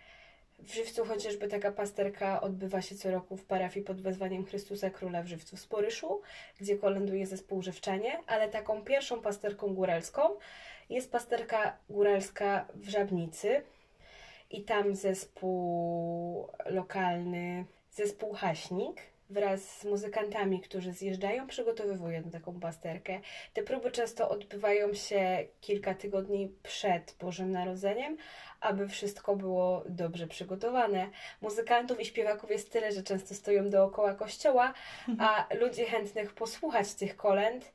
W 0.65 0.73
Żywcu 0.73 1.05
chociażby 1.05 1.47
taka 1.47 1.71
pasterka 1.71 2.41
odbywa 2.41 2.81
się 2.81 2.95
co 2.95 3.11
roku 3.11 3.37
w 3.37 3.45
parafii 3.45 3.85
pod 3.85 4.01
wezwaniem 4.01 4.45
Chrystusa 4.45 4.89
Króla 4.89 5.23
w 5.23 5.27
Żywcu 5.27 5.55
w 5.55 5.59
Sporyszu, 5.59 6.21
gdzie 6.59 6.77
kolenduje 6.77 7.27
zespół 7.27 7.61
Żywczanie, 7.61 8.19
ale 8.27 8.49
taką 8.49 8.83
pierwszą 8.83 9.21
pasterką 9.21 9.75
góralską 9.75 10.21
jest 10.89 11.11
pasterka 11.11 11.77
góralska 11.89 12.67
w 12.75 12.89
Żabnicy 12.89 13.61
i 14.51 14.63
tam 14.63 14.95
zespół 14.95 16.47
lokalny, 16.65 17.65
zespół 17.91 18.33
Haśnik 18.33 19.01
wraz 19.29 19.79
z 19.79 19.85
muzykantami, 19.85 20.61
którzy 20.61 20.93
zjeżdżają, 20.93 21.47
przygotowywują 21.47 22.23
taką 22.23 22.59
pasterkę. 22.59 23.19
Te 23.53 23.63
próby 23.63 23.91
często 23.91 24.29
odbywają 24.29 24.93
się 24.93 25.45
kilka 25.61 25.93
tygodni 25.93 26.55
przed 26.63 27.15
Bożym 27.19 27.51
Narodzeniem, 27.51 28.17
aby 28.61 28.87
wszystko 28.87 29.35
było 29.35 29.83
dobrze 29.89 30.27
przygotowane. 30.27 31.09
Muzykantów 31.41 31.99
i 31.99 32.05
śpiewaków 32.05 32.51
jest 32.51 32.71
tyle, 32.71 32.91
że 32.91 33.03
często 33.03 33.33
stoją 33.35 33.69
dookoła 33.69 34.13
kościoła, 34.13 34.73
a 35.19 35.47
ludzi 35.59 35.85
chętnych 35.85 36.33
posłuchać 36.33 36.93
tych 36.93 37.15
kolęd 37.15 37.71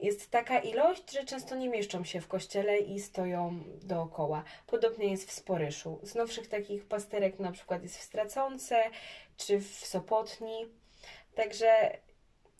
jest 0.00 0.30
taka 0.30 0.58
ilość, 0.58 1.12
że 1.12 1.24
często 1.24 1.56
nie 1.56 1.68
mieszczą 1.68 2.04
się 2.04 2.20
w 2.20 2.28
kościele 2.28 2.78
i 2.78 3.00
stoją 3.00 3.64
dookoła. 3.82 4.44
Podobnie 4.66 5.10
jest 5.10 5.28
w 5.28 5.32
Sporyszu. 5.32 6.00
Z 6.02 6.14
nowszych 6.14 6.48
takich 6.48 6.84
pasterek 6.84 7.38
na 7.38 7.52
przykład 7.52 7.82
jest 7.82 7.98
w 7.98 8.02
Stracące 8.02 8.82
czy 9.36 9.60
w 9.60 9.66
Sopotni. 9.66 10.66
Także 11.34 11.98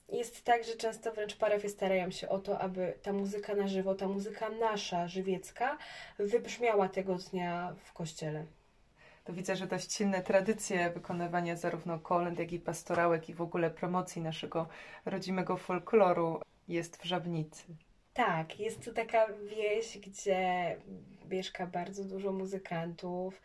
jest 0.08 0.44
tak, 0.44 0.64
że 0.64 0.76
często 0.76 1.12
wręcz 1.12 1.36
parafie 1.36 1.68
starają 1.68 2.10
się 2.10 2.28
o 2.28 2.38
to, 2.38 2.58
aby 2.58 2.94
ta 3.02 3.12
muzyka 3.12 3.54
na 3.54 3.68
żywo, 3.68 3.94
ta 3.94 4.08
muzyka 4.08 4.48
nasza, 4.48 5.08
żywiecka, 5.08 5.78
wybrzmiała 6.18 6.88
tego 6.88 7.14
dnia 7.14 7.74
w 7.84 7.92
kościele. 7.92 8.46
To 9.24 9.32
widzę, 9.32 9.56
że 9.56 9.66
dość 9.66 9.92
silne 9.92 10.22
tradycje 10.22 10.90
wykonywania 10.90 11.56
zarówno 11.56 11.98
kolęd, 11.98 12.38
jak 12.38 12.52
i 12.52 12.58
pastorałek 12.58 13.28
i 13.28 13.34
w 13.34 13.42
ogóle 13.42 13.70
promocji 13.70 14.22
naszego 14.22 14.68
rodzimego 15.04 15.56
folkloru 15.56 16.40
jest 16.68 16.96
w 16.96 17.04
Żabnicy. 17.04 17.64
Tak, 18.14 18.60
jest 18.60 18.84
to 18.84 18.92
taka 18.92 19.26
wieś, 19.32 19.98
gdzie 19.98 20.76
mieszka 21.30 21.66
bardzo 21.66 22.04
dużo 22.04 22.32
muzykantów, 22.32 23.42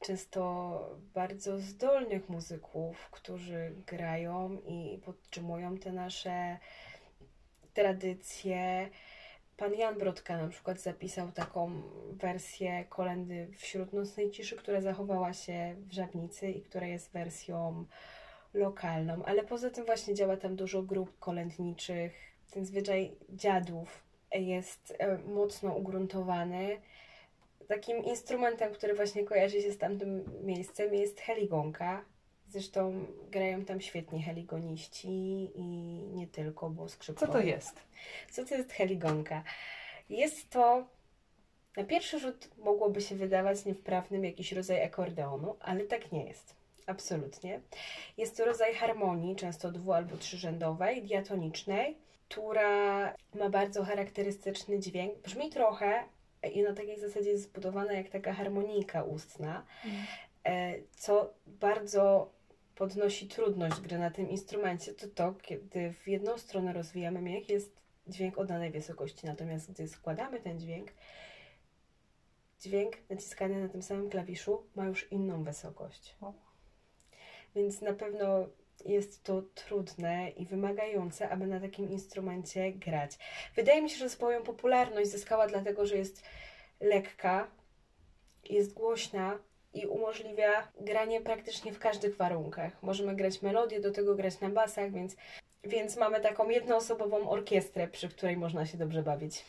często 0.00 0.96
bardzo 1.14 1.58
zdolnych 1.58 2.28
muzyków, 2.28 3.10
którzy 3.10 3.72
grają 3.86 4.60
i 4.66 4.98
podtrzymują 5.04 5.78
te 5.78 5.92
nasze 5.92 6.58
tradycje. 7.74 8.88
Pan 9.56 9.74
Jan 9.74 9.98
Brodka 9.98 10.36
na 10.36 10.48
przykład 10.48 10.80
zapisał 10.80 11.32
taką 11.32 11.82
wersję 12.12 12.84
kolendy 12.84 13.48
wśród 13.56 13.92
nocnej 13.92 14.30
ciszy, 14.30 14.56
która 14.56 14.80
zachowała 14.80 15.32
się 15.32 15.76
w 15.78 15.92
Żabnicy 15.92 16.50
i 16.50 16.62
która 16.62 16.86
jest 16.86 17.12
wersją 17.12 17.84
lokalną, 18.54 19.24
ale 19.24 19.44
poza 19.44 19.70
tym 19.70 19.84
właśnie 19.86 20.14
działa 20.14 20.36
tam 20.36 20.56
dużo 20.56 20.82
grup 20.82 21.18
kolędniczych. 21.18 22.27
Ten 22.50 22.66
zwyczaj 22.66 23.16
dziadów 23.30 24.02
jest 24.34 24.94
e, 24.98 25.18
mocno 25.18 25.74
ugruntowany. 25.74 26.80
Takim 27.68 28.04
instrumentem, 28.04 28.72
który 28.72 28.94
właśnie 28.94 29.24
kojarzy 29.24 29.62
się 29.62 29.72
z 29.72 29.78
tamtym 29.78 30.24
miejscem 30.46 30.94
jest 30.94 31.20
heligonka. 31.20 32.04
Zresztą 32.48 33.04
grają 33.30 33.64
tam 33.64 33.80
świetni 33.80 34.22
heligoniści 34.22 35.50
i 35.54 35.64
nie 36.14 36.26
tylko, 36.26 36.70
bo 36.70 36.82
Co 36.82 36.88
skrzypkowie. 36.88 37.32
to 37.32 37.40
jest? 37.40 37.82
Co 38.30 38.44
to 38.44 38.54
jest 38.54 38.72
heligonka? 38.72 39.42
Jest 40.08 40.50
to, 40.50 40.86
na 41.76 41.84
pierwszy 41.84 42.18
rzut 42.18 42.48
mogłoby 42.58 43.00
się 43.00 43.14
wydawać 43.14 43.64
niewprawnym 43.64 44.24
jakiś 44.24 44.52
rodzaj 44.52 44.82
akordeonu, 44.84 45.56
ale 45.60 45.80
tak 45.84 46.12
nie 46.12 46.24
jest. 46.24 46.54
Absolutnie. 46.86 47.60
Jest 48.16 48.36
to 48.36 48.44
rodzaj 48.44 48.74
harmonii, 48.74 49.36
często 49.36 49.72
dwu- 49.72 49.92
albo 49.92 50.16
trzyrzędowej, 50.16 51.02
diatonicznej, 51.02 51.96
która 52.28 53.14
ma 53.34 53.50
bardzo 53.50 53.84
charakterystyczny 53.84 54.78
dźwięk. 54.78 55.18
Brzmi 55.18 55.50
trochę 55.50 56.04
i 56.52 56.62
na 56.62 56.72
takiej 56.72 57.00
zasadzie 57.00 57.30
jest 57.30 57.44
zbudowana 57.44 57.92
jak 57.92 58.08
taka 58.08 58.32
harmonijka 58.32 59.02
ustna, 59.02 59.64
e, 60.44 60.74
co 60.90 61.34
bardzo 61.46 62.32
podnosi 62.74 63.28
trudność 63.28 63.80
gry 63.80 63.98
na 63.98 64.10
tym 64.10 64.30
instrumencie, 64.30 64.94
to 64.94 65.08
to, 65.08 65.34
kiedy 65.42 65.92
w 65.92 66.08
jedną 66.08 66.38
stronę 66.38 66.72
rozwijamy 66.72 67.20
miech, 67.20 67.48
jest 67.48 67.80
dźwięk 68.06 68.38
o 68.38 68.44
danej 68.44 68.70
wysokości, 68.70 69.26
natomiast 69.26 69.72
gdy 69.72 69.88
składamy 69.88 70.40
ten 70.40 70.60
dźwięk, 70.60 70.92
dźwięk 72.60 72.96
naciskany 73.10 73.62
na 73.62 73.68
tym 73.68 73.82
samym 73.82 74.10
klawiszu 74.10 74.66
ma 74.74 74.86
już 74.86 75.12
inną 75.12 75.44
wysokość. 75.44 76.16
Więc 77.54 77.80
na 77.80 77.92
pewno 77.92 78.48
jest 78.84 79.24
to 79.24 79.42
trudne 79.54 80.30
i 80.30 80.46
wymagające, 80.46 81.28
aby 81.28 81.46
na 81.46 81.60
takim 81.60 81.90
instrumencie 81.90 82.72
grać. 82.72 83.18
Wydaje 83.56 83.82
mi 83.82 83.90
się, 83.90 83.96
że 83.96 84.10
swoją 84.10 84.42
popularność 84.42 85.10
zyskała 85.10 85.46
dlatego, 85.46 85.86
że 85.86 85.96
jest 85.96 86.22
lekka, 86.80 87.50
jest 88.44 88.74
głośna 88.74 89.38
i 89.74 89.86
umożliwia 89.86 90.68
granie 90.80 91.20
praktycznie 91.20 91.72
w 91.72 91.78
każdych 91.78 92.16
warunkach. 92.16 92.82
Możemy 92.82 93.16
grać 93.16 93.42
melodię, 93.42 93.80
do 93.80 93.92
tego 93.92 94.14
grać 94.14 94.40
na 94.40 94.48
basach, 94.48 94.92
więc, 94.92 95.16
więc 95.64 95.96
mamy 95.96 96.20
taką 96.20 96.48
jednoosobową 96.48 97.30
orkiestrę, 97.30 97.88
przy 97.88 98.08
której 98.08 98.36
można 98.36 98.66
się 98.66 98.78
dobrze 98.78 99.02
bawić. 99.02 99.44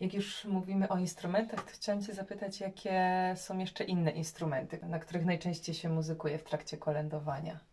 Jak 0.00 0.14
już 0.14 0.44
mówimy 0.44 0.88
o 0.88 0.98
instrumentach, 0.98 1.64
to 1.64 1.70
chciałam 1.72 2.02
Cię 2.02 2.14
zapytać, 2.14 2.60
jakie 2.60 3.00
są 3.36 3.58
jeszcze 3.58 3.84
inne 3.84 4.10
instrumenty, 4.10 4.78
na 4.82 4.98
których 4.98 5.24
najczęściej 5.24 5.74
się 5.74 5.88
muzykuje 5.88 6.38
w 6.38 6.44
trakcie 6.44 6.76
kolędowania? 6.76 7.71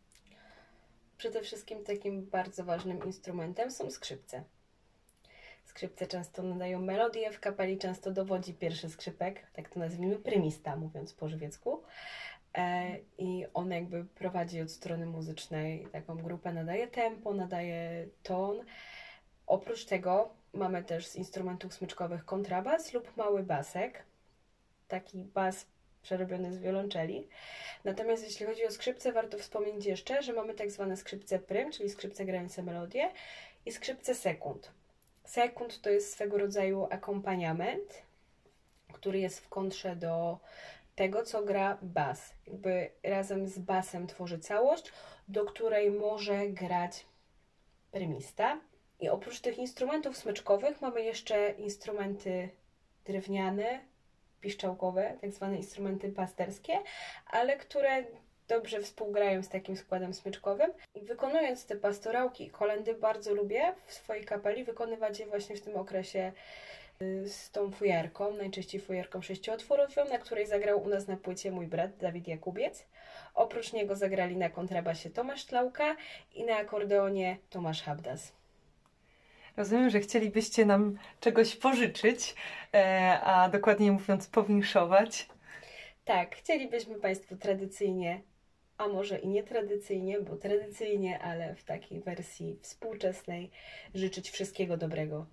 Przede 1.20 1.41
wszystkim 1.41 1.84
takim 1.84 2.26
bardzo 2.26 2.63
ważnym 2.63 3.05
instrumentem 3.05 3.72
są 3.72 3.91
skrzypce. 3.91 4.43
Skrzypce 5.65 6.07
często 6.07 6.43
nadają 6.43 6.82
melodię, 6.82 7.32
w 7.32 7.39
kapeli 7.39 7.78
często 7.78 8.11
dowodzi 8.11 8.53
pierwszy 8.53 8.89
skrzypek, 8.89 9.47
tak 9.53 9.70
to 9.70 9.80
nazwijmy 9.80 10.15
prymista, 10.15 10.76
mówiąc 10.76 11.13
po 11.13 11.30
żywiecku. 11.30 11.84
E, 12.57 12.97
I 13.17 13.45
on 13.53 13.72
jakby 13.72 14.05
prowadzi 14.05 14.61
od 14.61 14.72
strony 14.72 15.05
muzycznej 15.05 15.88
taką 15.91 16.17
grupę, 16.17 16.53
nadaje 16.53 16.88
tempo, 16.88 17.34
nadaje 17.34 18.07
ton. 18.24 18.65
Oprócz 19.47 19.86
tego 19.86 20.34
mamy 20.53 20.84
też 20.84 21.07
z 21.07 21.15
instrumentów 21.15 21.74
smyczkowych 21.74 22.26
kontrabas 22.26 22.93
lub 22.93 23.17
mały 23.17 23.43
basek. 23.43 24.05
Taki 24.88 25.24
bas 25.24 25.65
przerobiony 26.02 26.54
z 26.54 26.60
wiolonczeli. 26.60 27.28
Natomiast 27.84 28.24
jeśli 28.24 28.45
chodzi 28.45 28.66
o 28.66 28.72
skrzypce, 28.72 29.12
warto 29.12 29.38
wspomnieć 29.38 29.86
jeszcze, 29.86 30.24
że 30.24 30.34
mamy 30.34 30.54
tak 30.54 30.72
zwane 30.72 30.97
skrzypce 30.97 31.39
prym, 31.39 31.72
czyli 31.72 31.89
skrzypce 31.89 32.26
grające 32.26 32.64
melodię 32.64 33.12
i 33.66 33.72
skrzypce 33.72 34.16
sekund. 34.16 34.72
Sekund 35.26 35.82
to 35.82 35.89
jest 35.89 36.14
swego 36.14 36.38
rodzaju 36.38 36.88
akompaniament, 36.91 38.04
który 38.93 39.20
jest 39.20 39.39
w 39.39 39.50
kontrze 39.50 39.95
do 39.95 40.39
tego, 40.95 41.24
co 41.24 41.43
gra 41.43 41.78
bas. 41.82 42.34
Jakby 42.47 42.91
razem 43.04 43.47
z 43.47 43.60
basem 43.60 44.08
tworzy 44.08 44.39
całość, 44.39 44.91
do 45.28 45.45
której 45.45 45.91
może 45.91 46.47
grać 46.47 47.06
prymista. 47.91 48.60
I 49.00 49.10
oprócz 49.10 49.39
tych 49.39 49.58
instrumentów 49.58 50.18
smyczkowych 50.18 50.82
mamy 50.82 51.02
jeszcze 51.02 51.52
instrumenty 51.52 52.50
drewniane, 53.06 53.80
piszczałkowe, 54.41 55.17
tak 55.21 55.31
zwane 55.31 55.57
instrumenty 55.57 56.11
pasterskie, 56.11 56.73
ale 57.31 57.57
które 57.57 58.03
dobrze 58.49 58.81
współgrają 58.81 59.43
z 59.43 59.49
takim 59.49 59.77
składem 59.77 60.13
smyczkowym. 60.13 60.71
I 60.95 61.01
wykonując 61.01 61.65
te 61.65 61.75
pastorałki 61.75 62.45
i 62.45 62.49
kolendy, 62.49 62.93
bardzo 62.95 63.33
lubię 63.33 63.73
w 63.85 63.93
swojej 63.93 64.25
kapeli 64.25 64.63
wykonywać 64.63 65.19
je 65.19 65.25
właśnie 65.25 65.55
w 65.55 65.61
tym 65.61 65.75
okresie 65.75 66.31
y, 67.01 67.29
z 67.29 67.51
tą 67.51 67.71
fujarką, 67.71 68.33
najczęściej 68.33 68.81
fujarką 68.81 69.21
sześciootworową, 69.21 70.05
na 70.09 70.17
której 70.17 70.47
zagrał 70.47 70.83
u 70.83 70.87
nas 70.87 71.07
na 71.07 71.17
płycie 71.17 71.51
mój 71.51 71.67
brat 71.67 71.97
Dawid 71.97 72.27
Jakubiec. 72.27 72.85
Oprócz 73.33 73.73
niego 73.73 73.95
zagrali 73.95 74.37
na 74.37 74.49
kontrabasie 74.49 75.09
Tomasz 75.09 75.45
Tlauka 75.45 75.95
i 76.33 76.43
na 76.43 76.55
akordeonie 76.55 77.37
Tomasz 77.49 77.81
Habdas. 77.81 78.38
Rozumiem, 79.60 79.89
że 79.89 79.99
chcielibyście 79.99 80.66
nam 80.66 80.97
czegoś 81.20 81.55
pożyczyć, 81.55 82.36
e, 82.74 83.20
a 83.24 83.49
dokładniej 83.49 83.91
mówiąc 83.91 84.28
powinszować. 84.28 85.30
Tak, 86.05 86.36
chcielibyśmy 86.36 86.95
Państwu 86.95 87.36
tradycyjnie, 87.36 88.22
a 88.78 88.88
może 88.88 89.20
i 89.20 89.28
nietradycyjnie, 89.28 90.22
bo 90.22 90.36
tradycyjnie, 90.36 91.20
ale 91.20 91.55
w 91.55 91.64
takiej 91.64 92.01
wersji 92.01 92.60
współczesnej, 92.62 93.51
życzyć 93.95 94.30
wszystkiego 94.30 94.78
dobrego. 94.78 95.26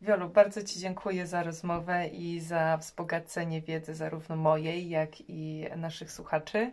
Wiolu, 0.00 0.28
bardzo 0.28 0.62
Ci 0.62 0.80
dziękuję 0.80 1.26
za 1.26 1.42
rozmowę 1.42 2.08
i 2.08 2.40
za 2.40 2.76
wzbogacenie 2.76 3.62
wiedzy 3.62 3.94
zarówno 3.94 4.36
mojej, 4.36 4.88
jak 4.88 5.20
i 5.20 5.64
naszych 5.76 6.12
słuchaczy 6.12 6.70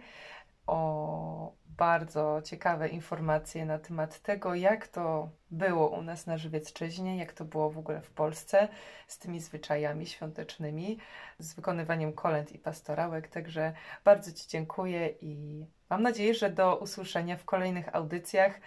o 0.68 1.53
bardzo 1.78 2.41
ciekawe 2.43 2.89
informacje 2.89 3.66
na 3.66 3.80
temat 3.80 4.20
tego, 4.20 4.55
jak 4.55 4.88
to 4.88 5.30
było 5.51 5.89
u 5.89 6.01
nas 6.01 6.28
na 6.28 6.38
Żywiecczyźnie, 6.38 7.18
jak 7.18 7.34
to 7.34 7.45
było 7.45 7.70
w 7.70 7.78
ogóle 7.78 8.01
w 8.01 8.11
Polsce 8.11 8.68
z 9.07 9.18
tymi 9.18 9.39
zwyczajami 9.39 10.07
świątecznymi, 10.07 10.97
z 11.39 11.53
wykonywaniem 11.53 12.14
kolęd 12.14 12.51
i 12.51 12.59
pastorałek. 12.59 13.28
Także 13.28 13.74
bardzo 14.05 14.32
Ci 14.32 14.47
dziękuję 14.47 15.14
i 15.22 15.66
mam 15.89 16.03
nadzieję, 16.03 16.34
że 16.34 16.49
do 16.49 16.78
usłyszenia 16.78 17.38
w 17.38 17.45
kolejnych 17.45 17.95
audycjach, 17.95 18.59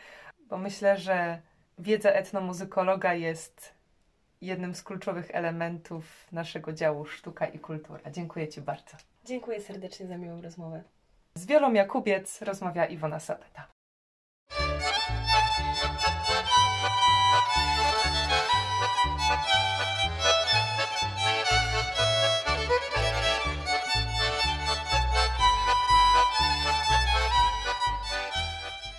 bo 0.48 0.58
myślę, 0.58 0.96
że 0.96 1.42
wiedza 1.78 2.10
etnomuzykologa 2.10 3.14
jest 3.14 3.74
jednym 4.40 4.74
z 4.74 4.82
kluczowych 4.82 5.30
elementów 5.30 6.32
naszego 6.32 6.72
działu 6.72 7.06
sztuka 7.06 7.46
i 7.46 7.58
kultura. 7.58 8.10
Dziękuję 8.10 8.48
Ci 8.48 8.60
bardzo. 8.60 8.96
Dziękuję 9.24 9.60
serdecznie 9.60 10.06
za 10.06 10.18
miłą 10.18 10.42
rozmowę. 10.42 10.95
Z 11.36 11.46
Wiolą 11.46 11.72
Jakubiec 11.72 12.42
rozmawia 12.42 12.86
Iwona 12.86 13.20
Sapeta. 13.20 13.66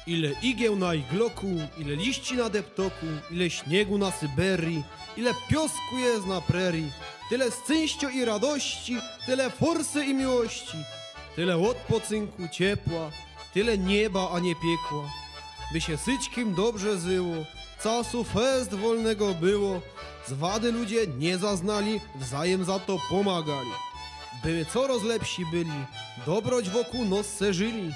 Ile 0.07 0.31
igieł 0.41 0.75
na 0.75 0.93
igloku, 0.93 1.47
ile 1.77 1.95
liści 1.95 2.35
na 2.35 2.49
deptoku, 2.49 3.05
ile 3.31 3.49
śniegu 3.49 3.97
na 3.97 4.11
Syberii, 4.11 4.83
ile 5.17 5.33
piosku 5.49 5.97
jest 5.97 6.27
na 6.27 6.41
prerii, 6.41 6.91
tyle 7.29 7.45
szczęścia 7.51 8.09
i 8.09 8.25
radości, 8.25 8.97
tyle 9.25 9.49
forsy 9.49 10.05
i 10.05 10.13
miłości, 10.13 10.77
tyle 11.38 11.57
odpoczynku, 11.57 12.47
ciepła, 12.51 13.11
tyle 13.53 13.77
nieba, 13.77 14.29
a 14.33 14.39
nie 14.39 14.55
piekła. 14.55 15.09
By 15.73 15.81
się 15.81 15.97
syćkim 15.97 16.53
dobrze 16.53 16.97
zyło, 16.97 17.35
czasu 17.83 18.23
fest 18.23 18.73
wolnego 18.73 19.33
było, 19.33 19.81
zwady 20.27 20.71
ludzie 20.71 21.07
nie 21.07 21.38
zaznali, 21.38 22.01
wzajem 22.15 22.65
za 22.65 22.79
to 22.79 22.97
pomagali. 23.09 23.69
By 24.43 24.65
coraz 24.73 25.03
lepsi 25.03 25.45
byli, 25.45 25.85
dobroć 26.25 26.69
wokół 26.69 27.05
nos 27.05 27.27
se 27.27 27.53
żyli. 27.53 27.91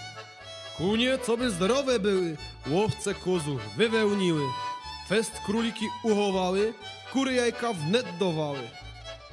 Kunie, 0.78 1.18
co 1.26 1.38
by 1.38 1.52
zdrowe 1.52 2.00
były, 2.00 2.38
łowce 2.70 3.14
kozów 3.14 3.62
wywełniły, 3.78 4.44
fest 5.08 5.32
króliki 5.46 5.86
uchowały, 6.04 6.74
kury 7.14 7.34
jajka 7.34 7.74
wnet 7.74 8.06
dowały. 8.20 8.70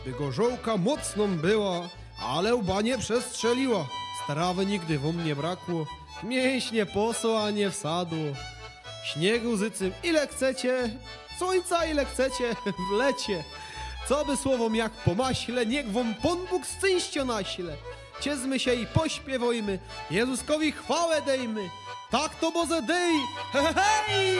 By 0.04 0.12
gorzołka 0.12 0.76
mocną 0.76 1.36
była, 1.36 1.88
ale 2.22 2.54
łba 2.54 2.82
nie 2.82 2.98
przestrzeliła, 2.98 3.86
strawy 4.28 4.66
nigdy 4.66 4.98
wam 4.98 5.24
nie 5.24 5.36
brakło, 5.36 5.86
mięśnie 6.22 6.86
posła, 6.86 7.44
a 7.44 7.50
nie 7.50 7.70
wsadło. 7.70 8.24
Śniegu 9.04 9.56
zycym 9.56 9.92
ile 10.02 10.26
chcecie, 10.26 10.90
słońca 11.38 11.86
ile 11.86 12.04
chcecie, 12.04 12.56
w 12.90 12.92
lecie. 12.92 13.44
Co 14.08 14.24
by 14.24 14.36
słowom 14.36 14.74
jak 14.74 14.92
po 14.92 15.14
maśle, 15.14 15.66
niech 15.66 15.92
wam 15.92 16.14
Pan 16.14 16.38
Bóg 16.50 16.62
szczęścia 16.78 17.24
naśle. 17.24 17.76
Ciezmy 18.20 18.58
się 18.58 18.74
i 18.74 18.86
pośpiewojmy, 18.86 19.78
Jezuskowi 20.10 20.72
chwałę 20.72 21.22
dejmy. 21.22 21.70
Tak 22.10 22.34
to 22.34 22.52
Boze 22.52 22.82
dej, 22.82 23.14
he, 23.52 23.62
he, 23.62 23.74
hej! 23.74 24.38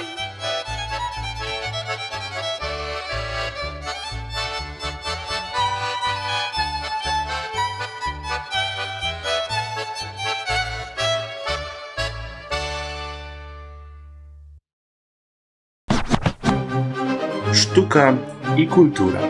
Sztuka 17.79 18.19
i 18.57 18.67
kultura. 18.67 19.21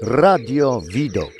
Radio 0.00 0.82
Widok. 0.94 1.39